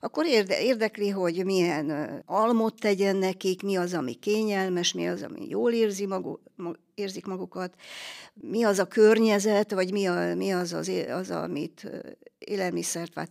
Akkor 0.00 0.26
érde, 0.26 0.62
érdekli, 0.62 1.09
hogy 1.09 1.44
milyen 1.44 1.90
almot 2.26 2.80
tegyen 2.80 3.16
nekik, 3.16 3.62
mi 3.62 3.76
az, 3.76 3.94
ami 3.94 4.14
kényelmes, 4.14 4.92
mi 4.92 5.09
az, 5.09 5.23
ami 5.23 5.49
jól 5.49 5.73
érzi 5.73 6.06
magu, 6.06 6.37
érzik 6.94 7.26
magukat, 7.26 7.75
mi 8.35 8.62
az 8.62 8.78
a 8.78 8.85
környezet, 8.85 9.73
vagy 9.73 9.92
mi, 9.92 10.06
a, 10.06 10.35
mi 10.35 10.50
az, 10.52 10.73
az, 10.73 10.90
az, 11.09 11.30
amit 11.30 11.90
élelmiszert, 12.38 13.14
vagy 13.14 13.28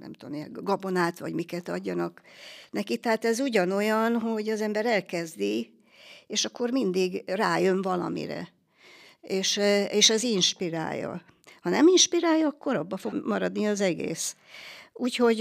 nem 0.00 0.12
tudom, 0.12 0.52
gabonát, 0.52 1.18
vagy 1.18 1.32
miket 1.32 1.68
adjanak 1.68 2.22
neki. 2.70 2.96
Tehát 2.96 3.24
ez 3.24 3.40
ugyanolyan, 3.40 4.18
hogy 4.18 4.48
az 4.48 4.60
ember 4.60 4.86
elkezdi, 4.86 5.78
és 6.26 6.44
akkor 6.44 6.70
mindig 6.70 7.22
rájön 7.26 7.82
valamire 7.82 8.48
és, 9.20 9.56
és 9.90 10.10
ez 10.10 10.22
inspirálja. 10.22 11.22
Ha 11.60 11.70
nem 11.70 11.86
inspirálja, 11.88 12.46
akkor 12.46 12.76
abba 12.76 12.96
fog 12.96 13.26
maradni 13.26 13.66
az 13.66 13.80
egész. 13.80 14.36
Úgyhogy 14.92 15.40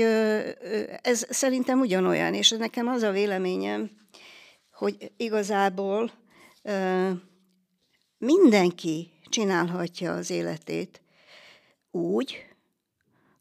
ez 1.01 1.25
szerintem 1.29 1.79
ugyanolyan, 1.79 2.33
és 2.33 2.49
nekem 2.49 2.87
az 2.87 3.01
a 3.01 3.11
véleményem, 3.11 3.91
hogy 4.71 5.11
igazából 5.17 6.11
mindenki 8.17 9.11
csinálhatja 9.29 10.13
az 10.13 10.29
életét 10.29 11.01
úgy, 11.91 12.45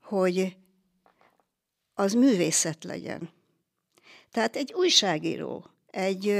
hogy 0.02 0.56
az 1.94 2.12
művészet 2.12 2.84
legyen. 2.84 3.30
Tehát 4.30 4.56
egy 4.56 4.72
újságíró, 4.72 5.64
egy 5.90 6.34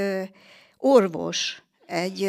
orvos, 0.76 1.62
egy 1.86 2.20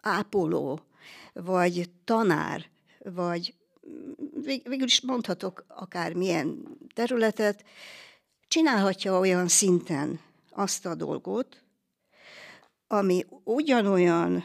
ápoló, 0.00 0.80
vagy 1.32 1.90
tanár, 2.04 2.70
vagy 2.98 3.54
végül 4.42 4.86
is 4.86 5.00
mondhatok 5.00 5.64
akár 5.68 6.12
milyen 6.12 6.78
területet, 6.94 7.64
csinálhatja 8.48 9.18
olyan 9.18 9.48
szinten 9.48 10.20
azt 10.50 10.86
a 10.86 10.94
dolgot, 10.94 11.64
ami 12.86 13.26
ugyanolyan 13.44 14.44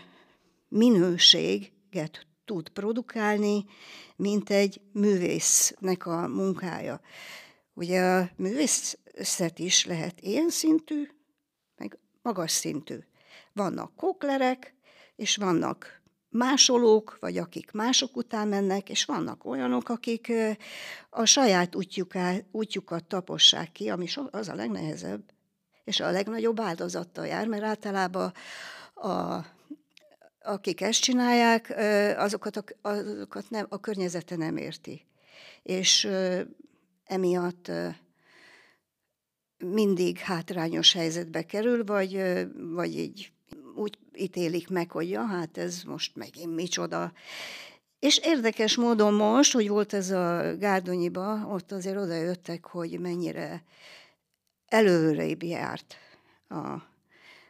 minőséget 0.68 2.28
tud 2.46 2.70
produkálni, 2.70 3.66
mint 4.16 4.50
egy 4.50 4.82
művésznek 4.92 6.06
a 6.06 6.28
munkája. 6.28 7.02
Ugye 7.74 8.02
a 8.02 8.30
művészet 8.36 9.60
is 9.60 9.86
lehet 9.86 10.22
ilyen 10.22 10.50
szintű, 10.50 11.08
meg 11.78 11.98
magas 12.22 12.52
szintű. 12.52 12.98
Vannak 13.56 13.96
koklerek, 13.96 14.74
és 15.16 15.36
vannak 15.36 16.02
másolók, 16.30 17.18
vagy 17.20 17.38
akik 17.38 17.72
mások 17.72 18.18
után 18.18 18.48
mennek, 18.48 18.90
és 18.90 19.06
vannak 19.06 19.46
olyanok, 19.46 19.90
akik 19.90 20.32
a 21.10 21.26
saját 21.26 21.76
útjuká, 21.76 22.36
útjukat 22.52 23.04
tapossák 23.04 23.72
ki, 23.72 23.90
ami 23.90 24.08
az 24.32 24.50
a 24.50 24.56
legnehezebb, 24.56 25.24
és 25.84 26.00
a 26.00 26.12
legnagyobb 26.12 26.60
áldozattal 26.60 27.26
jár, 27.26 27.48
mert 27.48 27.64
általában 27.64 28.34
a, 28.94 29.40
akik 30.42 30.82
ezt 30.82 31.02
csinálják, 31.02 31.74
azokat, 32.18 32.58
a, 32.58 32.90
azokat 32.90 33.50
nem, 33.50 33.66
a 33.70 33.80
környezete 33.80 34.36
nem 34.36 34.58
érti. 34.58 35.06
És 35.64 36.10
emiatt 37.04 37.72
mindig 39.58 40.18
hátrányos 40.18 40.94
helyzetbe 40.94 41.46
kerül, 41.46 41.84
vagy, 41.84 42.22
vagy 42.56 42.98
így 42.98 43.34
ítélik 44.18 44.70
meg, 44.70 44.92
hogy 44.92 45.10
ja, 45.10 45.26
hát 45.26 45.58
ez 45.58 45.84
most 45.84 46.16
megint 46.16 46.56
micsoda. 46.56 47.14
És 48.00 48.18
érdekes 48.18 48.76
módon 48.76 49.14
most, 49.14 49.54
hogy 49.54 49.68
volt 49.68 49.94
ez 49.94 50.10
a 50.12 50.58
Gárdonyiba, 50.58 51.48
ott 51.48 51.72
azért 51.72 51.98
odajöttek, 51.98 52.66
hogy 52.66 53.00
mennyire 53.00 53.64
előrébb 54.66 55.44
járt 55.44 55.96
a 56.50 56.78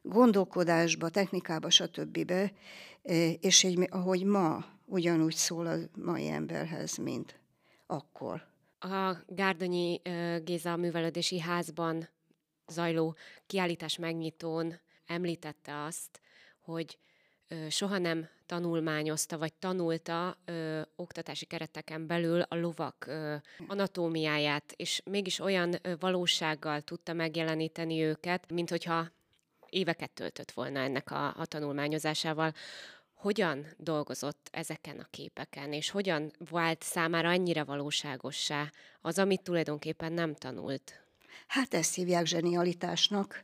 gondolkodásba, 0.02 1.10
technikába, 1.10 1.70
stb. 1.70 2.34
És 3.40 3.64
egy, 3.64 3.88
ahogy 3.92 4.24
ma 4.24 4.66
ugyanúgy 4.86 5.36
szól 5.36 5.66
a 5.68 5.76
mai 5.96 6.28
emberhez, 6.28 6.98
mint 6.98 7.40
akkor. 7.88 8.48
A 8.80 9.16
Gárdonyi 9.28 10.02
Géza 10.44 10.76
művelődési 10.76 11.40
házban 11.40 12.10
zajló 12.68 13.16
kiállítás 13.48 13.98
megnyitón 13.98 14.80
említette 15.06 15.84
azt, 15.84 16.20
hogy 16.66 16.98
soha 17.70 17.98
nem 17.98 18.30
tanulmányozta, 18.46 19.38
vagy 19.38 19.54
tanulta 19.54 20.38
ö, 20.46 20.82
oktatási 20.96 21.46
kereteken 21.46 22.08
belül 22.08 22.42
a 22.42 22.56
lovak 22.56 23.06
ö, 23.08 23.36
anatómiáját, 23.68 24.74
és 24.76 25.02
mégis 25.06 25.40
olyan 25.40 25.74
ö, 25.82 25.94
valósággal 26.00 26.82
tudta 26.82 27.14
megjeleníteni 27.14 28.02
őket, 28.02 28.52
mint 28.52 28.70
hogyha 28.70 29.12
éveket 29.70 30.12
töltött 30.12 30.52
volna 30.52 30.80
ennek 30.80 31.12
a, 31.12 31.28
a 31.38 31.46
tanulmányozásával. 31.46 32.54
Hogyan 33.14 33.68
dolgozott 33.78 34.50
ezeken 34.52 35.00
a 35.00 35.08
képeken, 35.10 35.74
és 35.74 35.90
hogyan 35.90 36.32
vált 36.50 36.82
számára 36.82 37.30
annyira 37.30 37.66
valóságossá 37.66 38.72
az, 39.02 39.20
amit 39.20 39.42
tulajdonképpen 39.42 40.14
nem 40.14 40.36
tanult? 40.36 41.05
Hát 41.48 41.74
ezt 41.74 41.96
hívják 41.96 42.26
zsenialitásnak, 42.26 43.44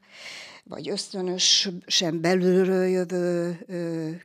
vagy 0.63 0.89
ösztönösen 0.89 2.21
belülről 2.21 2.85
jövő 2.85 3.57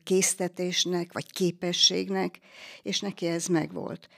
késztetésnek, 0.05 1.13
vagy 1.13 1.33
képességnek, 1.33 2.39
és 2.83 3.01
neki 3.01 3.27
ez 3.27 3.47
megvolt. 3.47 4.09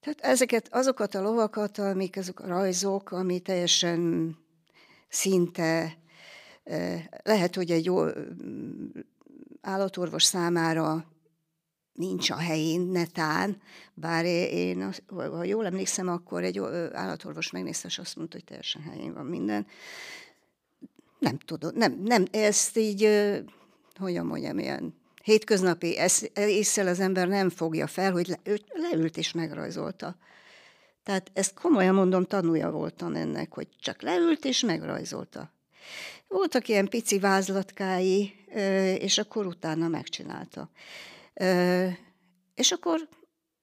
Tehát 0.00 0.20
ezeket, 0.20 0.68
azokat 0.70 1.14
a 1.14 1.22
lovakat, 1.22 1.78
amik 1.78 2.16
azok 2.16 2.40
a 2.40 2.46
rajzok, 2.46 3.10
ami 3.10 3.40
teljesen 3.40 4.34
szinte 5.08 5.98
lehet, 7.22 7.54
hogy 7.54 7.70
egy 7.70 7.84
jó 7.84 8.04
állatorvos 9.60 10.24
számára 10.24 11.11
nincs 11.92 12.30
a 12.30 12.36
helyén, 12.36 12.80
netán, 12.80 13.56
bár 13.94 14.24
én, 14.24 14.94
ha 15.08 15.44
jól 15.44 15.66
emlékszem, 15.66 16.08
akkor 16.08 16.42
egy 16.42 16.58
állatorvos 16.92 17.50
megnézte, 17.50 17.88
és 17.88 17.98
azt 17.98 18.16
mondta, 18.16 18.36
hogy 18.36 18.44
teljesen 18.44 18.82
helyén 18.82 19.12
van 19.14 19.26
minden. 19.26 19.66
Nem 21.18 21.38
tudom, 21.38 21.70
nem, 21.74 22.02
nem, 22.04 22.24
ezt 22.30 22.76
így, 22.76 23.08
hogyan 23.98 24.26
mondjam, 24.26 24.58
ilyen 24.58 24.94
hétköznapi 25.22 25.98
észre 26.34 26.90
az 26.90 27.00
ember 27.00 27.28
nem 27.28 27.50
fogja 27.50 27.86
fel, 27.86 28.12
hogy 28.12 28.28
le, 28.28 28.38
leült 28.72 29.16
és 29.16 29.32
megrajzolta. 29.32 30.16
Tehát 31.02 31.30
ezt 31.34 31.54
komolyan 31.54 31.94
mondom, 31.94 32.24
tanulja 32.24 32.70
voltam 32.70 33.14
ennek, 33.14 33.54
hogy 33.54 33.68
csak 33.80 34.02
leült 34.02 34.44
és 34.44 34.60
megrajzolta. 34.60 35.52
Voltak 36.28 36.68
ilyen 36.68 36.88
pici 36.88 37.18
vázlatkái, 37.18 38.34
és 38.98 39.18
akkor 39.18 39.46
utána 39.46 39.88
megcsinálta. 39.88 40.70
És 42.54 42.70
akkor 42.70 43.08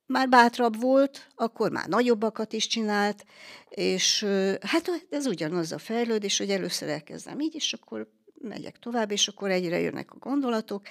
már 0.05 0.29
bátrabb 0.29 0.81
volt, 0.81 1.27
akkor 1.35 1.71
már 1.71 1.87
nagyobbakat 1.87 2.53
is 2.53 2.67
csinált, 2.67 3.25
és 3.69 4.23
hát 4.61 5.05
ez 5.09 5.25
ugyanaz 5.25 5.71
a 5.71 5.77
fejlődés, 5.77 6.37
hogy 6.37 6.49
először 6.49 6.89
elkezdem 6.89 7.39
így, 7.39 7.55
és 7.55 7.73
akkor 7.73 8.09
megyek 8.41 8.79
tovább, 8.79 9.11
és 9.11 9.27
akkor 9.27 9.49
egyre 9.49 9.79
jönnek 9.79 10.11
a 10.11 10.17
gondolatok, 10.17 10.87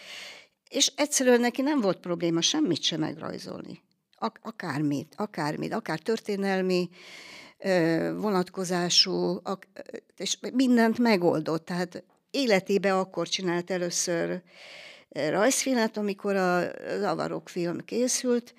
és 0.69 0.93
egyszerűen 0.97 1.41
neki 1.41 1.63
nem 1.63 1.81
volt 1.81 2.01
probléma 2.01 2.41
semmit 2.41 2.83
sem 2.83 3.01
megrajzolni. 3.01 3.83
Ak- 4.19 4.41
akármit, 4.43 5.15
akármit, 5.17 5.73
akár 5.73 5.99
történelmi 5.99 6.89
vonatkozású, 8.17 9.41
és 10.17 10.39
mindent 10.53 10.99
megoldott. 10.99 11.65
Tehát 11.65 12.05
életébe 12.31 12.99
akkor 12.99 13.29
csinált 13.29 13.71
először 13.71 14.43
rajzfilmet, 15.31 15.97
amikor 15.97 16.37
a 16.37 16.71
Zavarok 16.99 17.49
film 17.49 17.85
készült, 17.85 18.55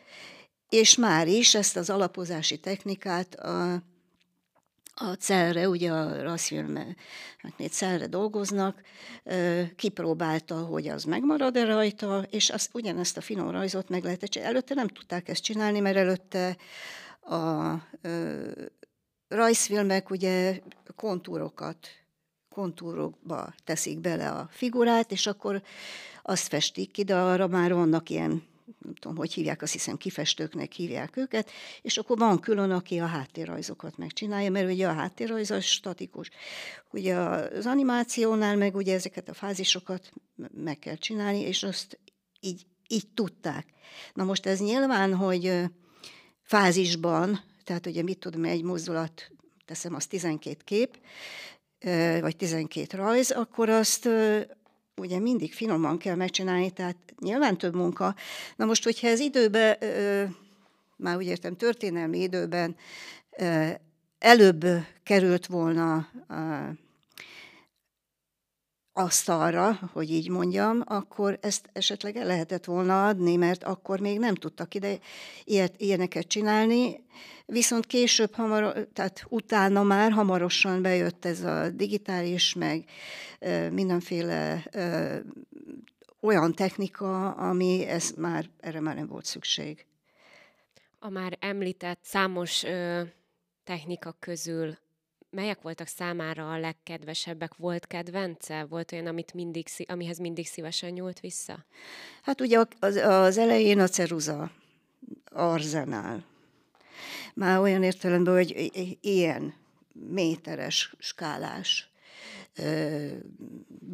és 0.69 0.95
már 0.95 1.27
is 1.27 1.55
ezt 1.55 1.77
az 1.77 1.89
alapozási 1.89 2.59
technikát 2.59 3.35
a, 3.35 3.73
a 4.93 5.13
celre, 5.19 5.69
ugye 5.69 5.91
a 5.91 6.21
rajzfilmeknél 6.21 7.69
celre 7.69 8.07
dolgoznak, 8.07 8.81
kipróbálta, 9.75 10.55
hogy 10.55 10.87
az 10.87 11.03
megmarad-e 11.03 11.65
rajta, 11.65 12.25
és 12.29 12.49
az, 12.49 12.69
ugyanezt 12.73 13.17
a 13.17 13.21
finom 13.21 13.49
rajzot 13.49 13.89
meg 13.89 14.03
lehetett 14.03 14.29
csinálni. 14.29 14.53
Előtte 14.53 14.73
nem 14.73 14.87
tudták 14.87 15.29
ezt 15.29 15.43
csinálni, 15.43 15.79
mert 15.79 15.97
előtte 15.97 16.57
a 17.21 17.73
rajzfilmek 19.27 20.09
ugye 20.09 20.59
kontúrokat, 20.95 21.87
kontúrokba 22.49 23.53
teszik 23.63 23.99
bele 23.99 24.29
a 24.29 24.47
figurát, 24.51 25.11
és 25.11 25.27
akkor 25.27 25.61
azt 26.23 26.47
festik 26.47 26.91
ki, 26.91 27.03
de 27.03 27.15
arra 27.15 27.47
már 27.47 27.73
vannak 27.73 28.09
ilyen 28.09 28.47
nem 28.77 28.93
tudom, 28.93 29.17
hogy 29.17 29.33
hívják, 29.33 29.61
azt 29.61 29.71
hiszem 29.71 29.97
kifestőknek 29.97 30.71
hívják 30.71 31.17
őket, 31.17 31.51
és 31.81 31.97
akkor 31.97 32.17
van 32.17 32.39
külön, 32.39 32.71
aki 32.71 32.99
a 32.99 33.05
háttérrajzokat 33.05 33.97
megcsinálja, 33.97 34.51
mert 34.51 34.71
ugye 34.71 34.87
a 34.87 34.93
háttérrajz 34.93 35.51
az 35.51 35.63
statikus. 35.63 36.29
Ugye 36.91 37.15
az 37.15 37.65
animációnál 37.65 38.55
meg 38.55 38.75
ugye 38.75 38.93
ezeket 38.93 39.29
a 39.29 39.33
fázisokat 39.33 40.11
meg 40.51 40.79
kell 40.79 40.95
csinálni, 40.95 41.39
és 41.39 41.63
azt 41.63 41.99
így, 42.39 42.65
így 42.87 43.07
tudták. 43.13 43.67
Na 44.13 44.23
most 44.23 44.45
ez 44.45 44.59
nyilván, 44.59 45.15
hogy 45.15 45.63
fázisban, 46.41 47.39
tehát 47.63 47.85
ugye 47.85 48.03
mit 48.03 48.19
tudom, 48.19 48.43
egy 48.43 48.63
mozdulat, 48.63 49.31
teszem 49.65 49.95
az 49.95 50.07
12 50.07 50.57
kép, 50.63 50.97
vagy 52.21 52.35
12 52.35 52.97
rajz, 52.97 53.31
akkor 53.31 53.69
azt 53.69 54.09
ugye 54.97 55.19
mindig 55.19 55.53
finoman 55.53 55.97
kell 55.97 56.15
megcsinálni, 56.15 56.71
tehát 56.71 56.97
nyilván 57.19 57.57
több 57.57 57.75
munka. 57.75 58.15
Na 58.55 58.65
most, 58.65 58.83
hogyha 58.83 59.07
ez 59.07 59.19
időben, 59.19 59.77
már 60.95 61.17
úgy 61.17 61.25
értem, 61.25 61.55
történelmi 61.55 62.19
időben 62.19 62.75
előbb 64.19 64.65
került 65.03 65.45
volna 65.45 66.07
asztalra, 68.99 69.79
hogy 69.93 70.11
így 70.11 70.29
mondjam, 70.29 70.81
akkor 70.85 71.37
ezt 71.41 71.69
esetleg 71.73 72.15
el 72.15 72.25
lehetett 72.25 72.65
volna 72.65 73.07
adni, 73.07 73.35
mert 73.35 73.63
akkor 73.63 73.99
még 73.99 74.19
nem 74.19 74.35
tudtak 74.35 74.75
ide 74.75 74.99
ilyet, 75.43 75.73
ilyeneket 75.77 76.27
csinálni, 76.27 77.03
viszont 77.45 77.85
később, 77.85 78.33
hamar, 78.33 78.87
tehát 78.93 79.25
utána 79.29 79.83
már 79.83 80.11
hamarosan 80.11 80.81
bejött 80.81 81.25
ez 81.25 81.43
a 81.43 81.69
digitális, 81.69 82.53
meg 82.53 82.83
mindenféle 83.71 84.63
olyan 86.21 86.53
technika, 86.53 87.31
ami 87.31 87.85
ez 87.85 88.11
már, 88.17 88.49
erre 88.59 88.79
már 88.79 88.95
nem 88.95 89.07
volt 89.07 89.25
szükség. 89.25 89.85
A 90.99 91.09
már 91.09 91.37
említett 91.39 91.99
számos 92.03 92.63
ö, 92.63 93.01
technika 93.63 94.15
közül 94.19 94.77
melyek 95.29 95.61
voltak 95.61 95.87
számára 95.87 96.51
a 96.51 96.59
legkedvesebbek? 96.59 97.55
Volt 97.55 97.87
kedvence? 97.87 98.63
Volt 98.63 98.91
olyan, 98.91 99.07
amit 99.07 99.33
mindig, 99.33 99.67
amihez 99.85 100.17
mindig 100.17 100.47
szívesen 100.47 100.91
nyúlt 100.91 101.19
vissza? 101.19 101.65
Hát 102.21 102.41
ugye 102.41 102.63
az, 102.79 102.95
az 102.95 103.37
elején 103.37 103.79
a 103.79 103.87
ceruza, 103.87 104.51
arzenál. 105.25 106.23
Már 107.33 107.59
olyan 107.59 107.83
értelemben, 107.83 108.33
hogy 108.33 108.69
ilyen 109.01 109.53
méteres, 109.93 110.95
skálás 110.97 111.89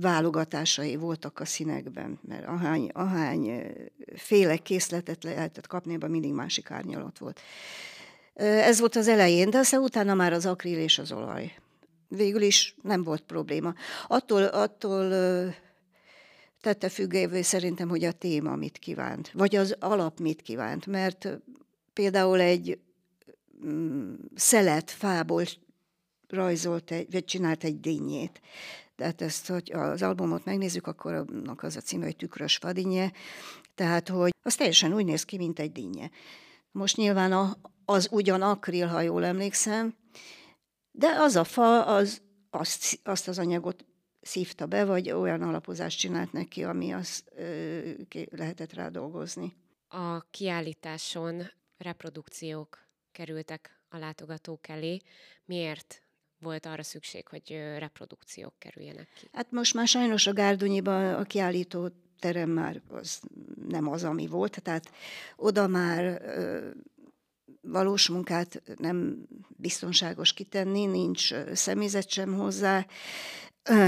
válogatásai 0.02 0.95
voltak 0.95 1.39
a 1.39 1.45
színekben, 1.45 2.19
mert 2.28 2.48
ahány, 2.48 2.89
ahány 2.93 3.74
féle 4.15 4.58
készletet 4.58 5.24
lehetett 5.24 5.67
kapni, 5.67 5.95
abban 5.95 6.10
mindig 6.10 6.32
másik 6.32 6.71
árnyalat 6.71 7.17
volt. 7.17 7.39
Ez 8.36 8.80
volt 8.80 8.95
az 8.95 9.08
elején, 9.08 9.50
de 9.50 9.58
aztán 9.58 9.82
utána 9.82 10.13
már 10.13 10.34
az 10.34 10.45
akril 10.45 10.78
és 10.78 11.00
az 11.00 11.12
olaj. 11.12 11.56
Végül 12.08 12.41
is 12.41 12.76
nem 12.82 13.04
volt 13.04 13.21
probléma. 13.21 13.74
Attól, 14.08 14.43
attól 14.43 15.13
tette 16.62 16.89
függővé 16.89 17.41
szerintem, 17.41 17.89
hogy 17.89 18.04
a 18.04 18.12
téma 18.12 18.56
mit 18.56 18.78
kívánt, 18.78 19.32
vagy 19.34 19.56
az 19.56 19.76
alap 19.80 20.19
mit 20.19 20.41
kívánt, 20.41 20.86
mert 20.86 21.30
például 21.93 22.39
egy 22.39 22.80
mm, 23.65 24.13
szelet 24.36 24.91
fából 24.91 25.43
rajzolt, 26.28 26.91
egy, 26.91 27.12
vagy 27.12 27.26
csinált 27.26 27.63
egy 27.63 27.80
dinnyét. 27.80 28.41
Tehát 28.95 29.21
ezt, 29.21 29.48
hogy 29.48 29.71
az 29.74 30.02
albumot 30.02 30.45
megnézzük, 30.45 30.88
akkor 30.88 31.13
annak 31.13 31.63
az 31.63 31.76
a 31.76 31.82
címe, 31.82 32.06
hogy 32.06 32.15
Tükrös 32.15 32.58
fadinnye, 32.58 33.12
tehát, 33.76 34.10
hogy 34.10 34.32
az 34.41 34.56
teljesen 34.56 34.93
úgy 34.93 35.06
néz 35.06 35.24
ki, 35.24 35.38
mint 35.38 35.60
egy 35.60 35.71
dinnye. 35.71 36.10
Most 36.71 36.98
nyilván 36.98 37.32
a, 37.32 37.58
az 37.86 38.08
ugyan 38.12 38.41
akril, 38.41 38.88
ha 38.88 39.02
jól 39.02 39.26
emlékszem, 39.26 39.95
de 40.91 41.08
az 41.08 41.36
a 41.36 41.43
fa, 41.43 41.86
az, 41.86 42.21
azt, 42.50 43.00
azt 43.04 43.28
az 43.28 43.39
anyagot 43.39 43.86
szívta 44.21 44.65
be, 44.65 44.86
vagy 44.86 45.12
olyan 45.12 45.41
alapozást 45.41 46.00
csinált 46.00 46.32
neki, 46.32 46.63
ami 46.63 46.91
azt 46.91 47.32
ö, 47.36 47.91
lehetett 48.30 48.74
rá 48.74 48.89
dolgozni. 48.89 49.56
A 49.88 50.21
kiállításon 50.21 51.52
reprodukciók 51.78 52.80
kerültek 53.12 53.84
a 53.89 53.98
látogatók 53.98 54.67
elé. 54.67 55.02
Miért 55.45 56.02
volt 56.39 56.65
arra 56.65 56.84
szükség, 56.84 57.28
hogy 57.28 57.50
reprodukciók 57.78 58.54
kerüljenek 58.60 59.08
ki? 59.15 59.30
Hát 59.32 59.52
most 59.52 59.74
már 59.74 59.88
sajnos 59.88 60.28
a 60.28 60.34
Gárdonyiban 60.34 61.13
a 61.13 61.24
kiállító 61.24 61.89
terem 62.19 62.50
már 62.50 62.82
az 62.89 63.21
nem 63.67 63.88
az, 63.88 64.04
ami 64.04 64.28
volt, 64.28 64.62
tehát 64.62 64.91
oda 65.36 65.67
már 65.67 66.21
valós 67.67 68.10
munkát 68.10 68.62
nem 68.78 69.28
biztonságos 69.58 70.34
kitenni, 70.34 70.86
nincs 70.86 71.34
személyzet 71.54 72.10
sem 72.10 72.34
hozzá, 72.34 72.86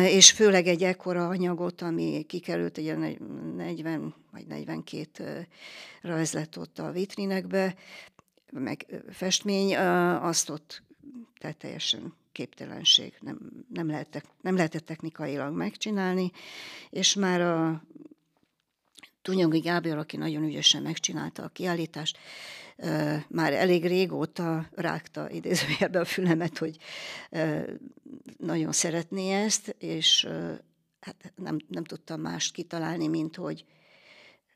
és 0.04 0.32
főleg 0.32 0.68
egy 0.68 0.84
ekkora 0.84 1.28
anyagot, 1.28 1.82
ami 1.82 2.26
kikerült, 2.28 2.78
ugye 2.78 2.96
40 3.56 4.16
vagy 4.32 4.48
42 4.48 5.48
rajz 6.02 6.36
ott 6.58 6.80
a 6.80 6.92
vitrinekbe, 6.92 7.76
meg 8.52 9.02
festmény, 9.10 9.78
azt 9.78 10.50
ott 10.50 10.84
tehát 11.40 11.58
teljesen 11.58 12.14
képtelenség, 12.32 13.14
nem, 13.20 13.40
nem, 13.74 13.88
lehetett, 13.88 14.26
nem 14.42 14.56
lehetett 14.56 14.86
technikailag 14.86 15.54
megcsinálni, 15.54 16.32
és 16.90 17.14
már 17.14 17.42
a 17.42 17.84
Tunyongi 19.28 19.60
Gábor, 19.60 19.98
aki 19.98 20.18
nagyon 20.18 20.44
ügyesen 20.44 20.82
megcsinálta 20.82 21.44
a 21.44 21.48
kiállítást, 21.48 22.18
már 23.28 23.54
elég 23.54 23.86
régóta 23.86 24.70
rágta 24.72 25.30
idézőjelbe 25.30 26.00
a 26.00 26.06
fülemet, 26.06 26.58
hogy 26.58 26.78
nagyon 28.38 28.72
szeretné 28.72 29.44
ezt, 29.44 29.76
és 29.80 30.28
hát 31.00 31.34
nem, 31.36 31.58
nem 31.68 31.84
tudtam 31.84 32.22
mást 32.22 32.54
kitalálni, 32.54 33.08
mint 33.08 33.36
hogy 33.36 33.66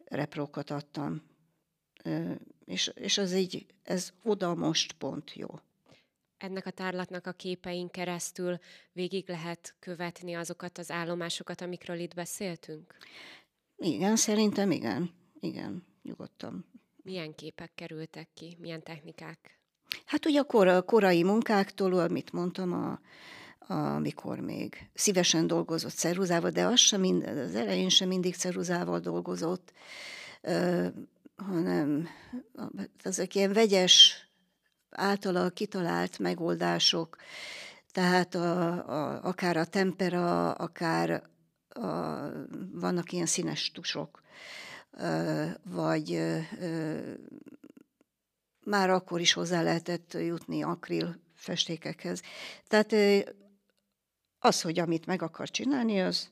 reprókat 0.06 0.70
adtam. 0.70 1.22
És, 2.66 2.92
és 2.96 3.18
az 3.18 3.34
így, 3.34 3.66
ez 3.84 4.14
oda 4.24 4.56
most 4.56 4.94
pont 4.94 5.34
jó. 5.34 5.48
Ennek 6.38 6.66
a 6.66 6.72
tárlatnak 6.72 7.28
a 7.28 7.32
képein 7.32 7.90
keresztül 7.90 8.60
végig 8.92 9.30
lehet 9.30 9.76
követni 9.80 10.34
azokat 10.34 10.78
az 10.78 10.92
állomásokat, 10.92 11.62
amikről 11.62 12.00
itt 12.00 12.14
beszéltünk? 12.14 12.96
Igen, 13.84 14.16
szerintem 14.16 14.72
igen. 14.72 15.12
Igen, 15.40 15.86
nyugodtan. 16.04 16.66
Milyen 17.04 17.36
képek 17.36 17.72
kerültek 17.76 18.30
ki? 18.34 18.58
Milyen 18.60 18.84
technikák? 18.84 19.60
Hát 20.06 20.26
ugye 20.26 20.40
a 20.40 20.44
kor, 20.44 20.86
korai 20.86 21.24
munkáktól, 21.24 21.94
amit 21.94 22.32
mondtam, 22.32 22.74
a, 22.74 23.00
amikor 23.74 24.40
még 24.40 24.90
szívesen 24.94 25.48
dolgozott 25.48 25.94
ceruzával, 25.94 26.50
de 26.50 26.66
az, 26.66 26.80
sem 26.80 27.00
mind, 27.00 27.24
az 27.24 27.56
elején 27.56 27.90
sem 27.90 28.08
mindig 28.08 28.36
ceruzával 28.36 29.00
dolgozott, 29.00 29.74
ö, 30.42 30.88
hanem 31.36 32.08
ezek 33.04 33.36
ilyen 33.36 33.54
vegyes, 33.54 34.28
általa 34.90 35.50
kitalált 35.50 36.20
megoldások, 36.20 37.18
tehát 37.92 38.36
a, 38.36 38.72
a, 38.72 39.24
akár 39.24 39.58
a 39.58 39.66
tempera, 39.66 40.52
akár 40.52 41.30
a, 41.74 42.32
vannak 42.72 43.12
ilyen 43.12 43.26
színes 43.26 43.72
tusok, 43.72 44.22
vagy 45.64 46.22
már 48.66 48.90
akkor 48.90 49.20
is 49.20 49.34
hozzá 49.34 49.62
lehetett 49.62 50.14
jutni 50.14 50.64
akril 50.64 51.16
festékekhez. 51.36 52.22
Tehát 52.68 52.96
az, 54.40 54.62
hogy 54.62 54.80
amit 54.80 55.06
meg 55.06 55.22
akar 55.22 55.50
csinálni, 55.50 56.02
az, 56.02 56.30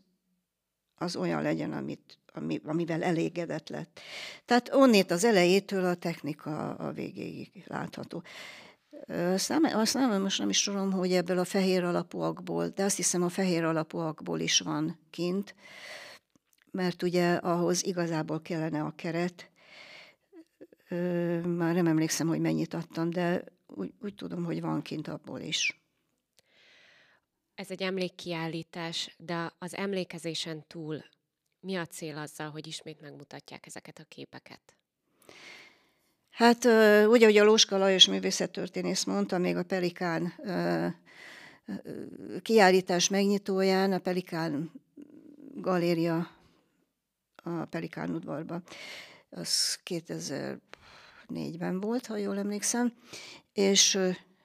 az 0.95 1.15
olyan 1.15 1.41
legyen, 1.41 1.73
amit, 1.73 2.17
ami, 2.33 2.61
amivel 2.65 3.03
elégedett 3.03 3.69
lett. 3.69 3.99
Tehát 4.45 4.73
onnét 4.73 5.11
az 5.11 5.23
elejétől 5.23 5.85
a 5.85 5.95
technika 5.95 6.75
a 6.75 6.91
végéig 6.91 7.63
látható. 7.67 8.23
Azt 9.07 9.49
nem, 9.49 9.63
azt 9.63 9.93
nem, 9.93 10.21
most 10.21 10.39
nem 10.39 10.49
is 10.49 10.63
tudom, 10.63 10.91
hogy 10.91 11.11
ebből 11.11 11.39
a 11.39 11.45
fehér 11.45 11.83
alapúakból, 11.83 12.67
de 12.67 12.83
azt 12.83 12.95
hiszem 12.95 13.23
a 13.23 13.29
fehér 13.29 13.63
alapúakból 13.63 14.39
is 14.39 14.59
van 14.59 14.99
kint, 15.09 15.55
mert 16.71 17.03
ugye 17.03 17.33
ahhoz 17.33 17.85
igazából 17.85 18.41
kellene 18.41 18.81
a 18.81 18.93
keret. 18.95 19.49
Már 21.45 21.73
nem 21.73 21.87
emlékszem, 21.87 22.27
hogy 22.27 22.39
mennyit 22.39 22.73
adtam, 22.73 23.09
de 23.09 23.43
úgy, 23.67 23.93
úgy 24.01 24.15
tudom, 24.15 24.43
hogy 24.43 24.61
van 24.61 24.81
kint 24.81 25.07
abból 25.07 25.39
is. 25.39 25.81
Ez 27.55 27.71
egy 27.71 27.83
emlékkiállítás, 27.83 29.15
de 29.17 29.53
az 29.57 29.75
emlékezésen 29.75 30.67
túl 30.67 31.03
mi 31.59 31.75
a 31.75 31.85
cél 31.85 32.17
azzal, 32.17 32.49
hogy 32.49 32.67
ismét 32.67 33.01
megmutatják 33.01 33.65
ezeket 33.65 33.99
a 33.99 34.03
képeket? 34.03 34.77
Hát 36.39 36.65
ugye, 37.07 37.25
hogy 37.25 37.37
a 37.37 37.43
Lóska 37.43 37.77
Lajos 37.77 38.07
művészettörténész 38.07 39.03
mondta, 39.03 39.37
még 39.37 39.55
a 39.55 39.63
Pelikán 39.63 40.33
kiállítás 42.41 43.09
megnyitóján, 43.09 43.91
a 43.91 43.97
Pelikán 43.97 44.71
galéria 45.55 46.29
a 47.43 47.65
Pelikán 47.65 48.09
udvarba. 48.09 48.61
Az 49.29 49.79
2004-ben 49.85 51.79
volt, 51.79 52.05
ha 52.05 52.17
jól 52.17 52.37
emlékszem, 52.37 52.93
és 53.53 53.93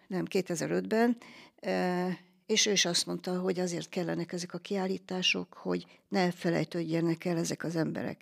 nem 0.07 0.25
2005-ben, 0.31 1.17
és 2.47 2.67
ő 2.67 2.73
is 2.73 2.85
azt 2.85 3.07
mondta, 3.07 3.39
hogy 3.39 3.61
azért 3.61 3.89
kellenek 3.89 4.33
ezek 4.33 4.55
a 4.55 4.59
kiállítások, 4.59 5.53
hogy 5.53 5.87
ne 6.09 6.31
felejtődjenek 6.31 7.25
el 7.25 7.37
ezek 7.37 7.65
az 7.65 7.77
emberek. 7.77 8.21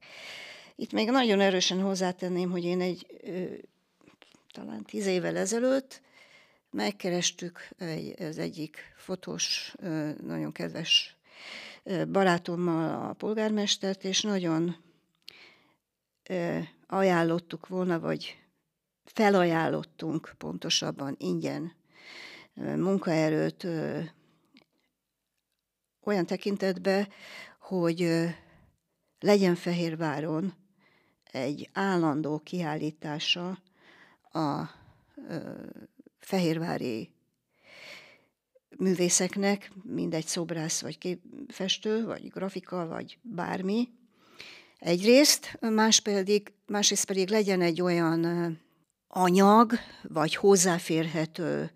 Itt 0.83 0.93
még 0.93 1.11
nagyon 1.11 1.41
erősen 1.41 1.81
hozzátenném, 1.81 2.51
hogy 2.51 2.65
én 2.65 2.81
egy 2.81 3.07
talán 4.53 4.85
tíz 4.85 5.07
évvel 5.07 5.37
ezelőtt 5.37 6.03
megkerestük 6.71 7.69
egy, 7.79 8.23
az 8.23 8.39
egyik 8.39 8.93
fotós, 8.97 9.75
nagyon 10.23 10.53
kedves 10.53 11.17
barátommal 12.09 13.09
a 13.09 13.13
polgármestert, 13.13 14.05
és 14.05 14.21
nagyon 14.21 14.77
ajánlottuk 16.87 17.67
volna, 17.67 18.01
vagy 18.01 18.39
felajánlottunk 19.05 20.35
pontosabban 20.39 21.17
ingyen 21.19 21.73
munkaerőt 22.55 23.67
olyan 26.05 26.27
tekintetbe, 26.27 27.09
hogy 27.59 28.09
legyen 29.19 29.55
Fehérváron 29.55 30.61
egy 31.33 31.69
állandó 31.73 32.39
kiállítása 32.39 33.59
a 34.33 34.63
fehérvári 36.19 37.11
művészeknek, 38.77 39.73
mindegy 39.83 40.27
szobrász, 40.27 40.81
vagy 40.81 41.19
festő, 41.49 42.05
vagy 42.05 42.29
grafika, 42.29 42.87
vagy 42.87 43.19
bármi. 43.23 43.89
Egyrészt, 44.79 45.59
más 45.61 46.01
pedig, 46.01 46.53
másrészt 46.67 47.05
pedig 47.07 47.29
legyen 47.29 47.61
egy 47.61 47.83
olyan 47.83 48.59
anyag, 49.09 49.73
vagy 50.03 50.35
hozzáférhető 50.35 51.71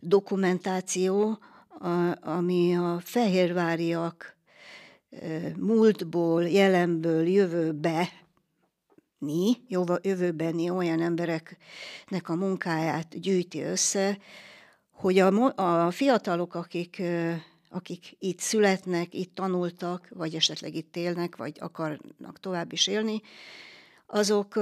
dokumentáció, 0.00 1.38
ami 2.20 2.76
a 2.76 3.00
fehérváriak 3.04 4.36
múltból, 5.56 6.48
jelenből, 6.48 7.26
jövőbe 7.26 8.08
ni, 9.18 9.56
jövőbeni 10.02 10.70
olyan 10.70 11.00
embereknek 11.00 12.28
a 12.28 12.34
munkáját 12.34 13.20
gyűjti 13.20 13.62
össze, 13.62 14.18
hogy 14.90 15.18
a, 15.18 15.54
a 15.86 15.90
fiatalok, 15.90 16.54
akik, 16.54 17.02
akik 17.70 18.16
itt 18.18 18.38
születnek, 18.40 19.14
itt 19.14 19.34
tanultak, 19.34 20.08
vagy 20.10 20.34
esetleg 20.34 20.74
itt 20.74 20.96
élnek, 20.96 21.36
vagy 21.36 21.56
akarnak 21.60 22.40
tovább 22.40 22.72
is 22.72 22.86
élni, 22.86 23.20
azok 24.06 24.54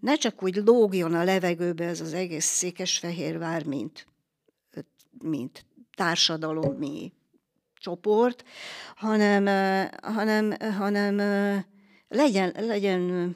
ne 0.00 0.14
csak 0.18 0.42
úgy 0.42 0.56
lógjon 0.56 1.14
a 1.14 1.24
levegőbe 1.24 1.84
ez 1.84 2.00
az 2.00 2.12
egész 2.12 2.44
Székesfehérvár, 2.44 3.64
mint, 3.64 4.06
mint 5.22 5.66
társadalomi 5.96 7.12
csoport, 7.74 8.44
hanem, 8.96 9.46
hanem, 10.02 10.54
hanem 10.78 11.16
legyen, 12.08 12.54
legyen 12.58 13.34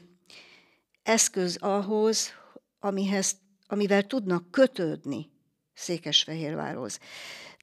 eszköz 1.11 1.57
ahhoz, 1.59 2.29
amihez, 2.79 3.35
amivel 3.67 4.03
tudnak 4.03 4.51
kötődni 4.51 5.29
Székesfehérvárhoz. 5.73 6.99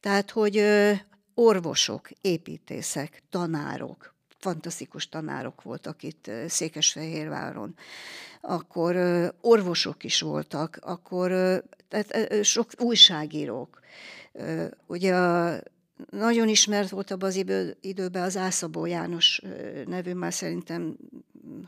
Tehát, 0.00 0.30
hogy 0.30 0.64
orvosok, 1.34 2.08
építészek, 2.20 3.22
tanárok, 3.30 4.14
fantasztikus 4.38 5.08
tanárok 5.08 5.62
voltak 5.62 6.02
itt 6.02 6.30
Székesfehérváron, 6.48 7.74
akkor 8.40 8.96
orvosok 9.40 10.04
is 10.04 10.20
voltak, 10.20 10.78
akkor 10.80 11.28
tehát 11.88 12.44
sok 12.44 12.70
újságírók. 12.78 13.80
Ugye 14.86 15.14
a, 15.14 15.60
nagyon 16.10 16.48
ismert 16.48 16.88
volt 16.88 17.10
abban 17.10 17.28
az 17.28 17.44
időben 17.80 18.22
az 18.22 18.36
Ászabó 18.36 18.86
János 18.86 19.42
nevű, 19.86 20.12
már 20.12 20.32
szerintem, 20.32 20.96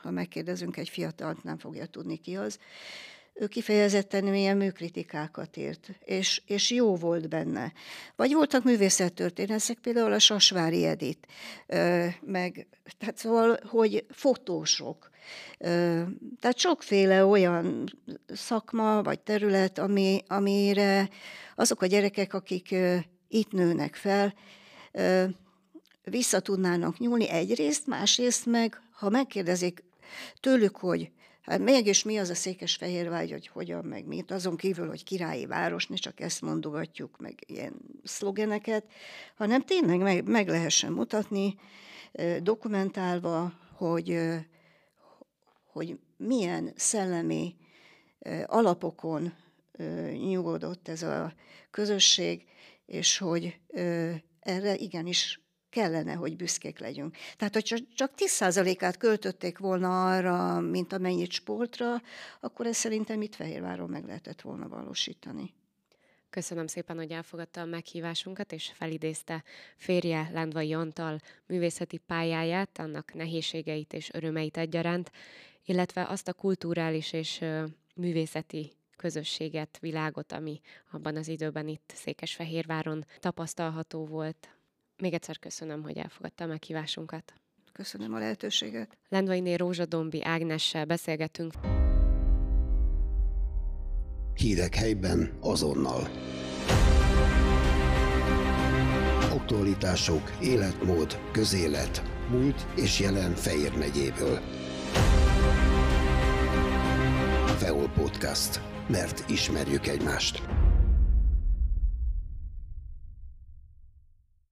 ha 0.03 0.11
megkérdezünk 0.11 0.77
egy 0.77 0.89
fiatalt, 0.89 1.43
nem 1.43 1.59
fogja 1.59 1.87
tudni 1.87 2.17
ki 2.17 2.37
az. 2.37 2.59
Ő 3.35 3.47
kifejezetten 3.47 4.25
milyen 4.25 4.57
műkritikákat 4.57 5.57
írt, 5.57 5.91
és, 6.05 6.43
és 6.47 6.71
jó 6.71 6.97
volt 6.97 7.29
benne. 7.29 7.73
Vagy 8.17 8.35
voltak 8.35 8.65
művészettörténetek, 8.65 9.79
például 9.79 10.13
a 10.13 10.19
Sasvári 10.19 10.85
Edit, 10.85 11.27
meg, 12.21 12.67
tehát 12.99 13.17
szóval, 13.17 13.59
hogy 13.67 14.05
fotósok. 14.11 15.11
Tehát 16.41 16.59
sokféle 16.59 17.25
olyan 17.25 17.85
szakma 18.27 19.03
vagy 19.03 19.21
terület, 19.21 19.79
ami, 19.79 20.23
amire 20.27 21.09
azok 21.55 21.83
a 21.83 21.87
gyerekek, 21.87 22.35
akik 22.35 22.75
itt 23.29 23.53
nőnek 23.53 23.95
fel, 23.95 24.35
vissza 26.05 26.41
tudnának 26.41 26.99
nyúlni 26.99 27.29
egyrészt, 27.29 27.87
másrészt 27.87 28.47
meg, 28.47 28.81
ha 29.01 29.09
megkérdezik 29.09 29.85
tőlük, 30.41 30.77
hogy 30.77 31.11
hát 31.43 31.59
mégis 31.59 32.03
mi 32.03 32.19
az 32.19 32.31
a 32.31 32.35
Székesfehérvágy, 32.35 33.31
hogy 33.31 33.47
hogyan, 33.47 33.85
meg 33.85 34.07
mit, 34.07 34.31
azon 34.31 34.57
kívül, 34.57 34.89
hogy 34.89 35.05
királyi 35.05 35.47
város, 35.47 35.87
ne 35.87 35.97
csak 35.97 36.21
ezt 36.21 36.41
mondogatjuk, 36.41 37.19
meg 37.19 37.35
ilyen 37.47 37.75
szlogeneket, 38.05 38.85
hanem 39.37 39.63
tényleg 39.63 39.99
meg, 39.99 40.29
meg 40.29 40.49
lehessen 40.49 40.93
mutatni, 40.93 41.55
dokumentálva, 42.43 43.53
hogy, 43.77 44.19
hogy 45.73 45.99
milyen 46.17 46.73
szellemi 46.77 47.57
alapokon 48.47 49.33
nyugodott 50.13 50.89
ez 50.89 51.03
a 51.03 51.33
közösség, 51.71 52.45
és 52.87 53.19
hogy 53.19 53.61
erre 54.41 54.75
igenis 54.75 55.41
kellene, 55.71 56.13
hogy 56.13 56.37
büszkék 56.37 56.79
legyünk. 56.79 57.17
Tehát, 57.37 57.55
hogy 57.55 57.87
csak 57.95 58.13
10%-át 58.17 58.97
költötték 58.97 59.59
volna 59.59 60.15
arra, 60.17 60.61
mint 60.61 60.93
amennyit 60.93 61.31
sportra, 61.31 62.03
akkor 62.41 62.67
ezt 62.67 62.79
szerintem 62.81 63.23
itt 63.23 63.35
Fehérváron 63.35 63.91
meg 63.91 64.05
lehetett 64.05 64.41
volna 64.41 64.69
valósítani. 64.69 65.55
Köszönöm 66.31 66.67
szépen, 66.67 66.97
hogy 66.97 67.11
elfogadta 67.11 67.61
a 67.61 67.65
meghívásunkat, 67.65 68.53
és 68.53 68.73
felidézte 68.75 69.45
férje 69.77 70.31
Lendvai 70.33 70.73
Antal 70.73 71.21
művészeti 71.47 71.97
pályáját, 71.97 72.79
annak 72.79 73.15
nehézségeit 73.15 73.93
és 73.93 74.11
örömeit 74.13 74.57
egyaránt, 74.57 75.11
illetve 75.65 76.07
azt 76.07 76.29
a 76.29 76.33
kulturális 76.33 77.13
és 77.13 77.45
művészeti 77.95 78.73
közösséget, 78.97 79.79
világot, 79.81 80.33
ami 80.33 80.61
abban 80.91 81.17
az 81.17 81.29
időben 81.29 81.69
itt 81.69 81.93
Székesfehérváron 81.95 83.05
tapasztalható 83.19 84.07
volt. 84.07 84.49
Még 85.01 85.13
egyszer 85.13 85.39
köszönöm, 85.39 85.83
hogy 85.83 85.97
elfogadta 85.97 86.45
a 86.45 86.47
meghívásunkat. 86.47 87.35
Köszönöm 87.73 88.15
a 88.15 88.19
lehetőséget. 88.19 88.97
Lendvainé 89.09 89.55
Rózsadombi 89.55 90.25
Ágnessel 90.25 90.85
beszélgetünk. 90.85 91.53
Hírek 94.35 94.75
helyben 94.75 95.39
azonnal. 95.41 96.09
Aktualitások, 99.31 100.31
életmód, 100.43 101.19
közélet, 101.33 102.03
múlt 102.31 102.67
és 102.77 103.01
jelen 103.01 103.35
Fejér 103.35 103.77
megyéből. 103.77 104.41
Feol 107.59 107.89
Podcast 107.89 108.69
mert 108.91 109.31
ismerjük 109.31 109.87
egymást. 109.87 110.43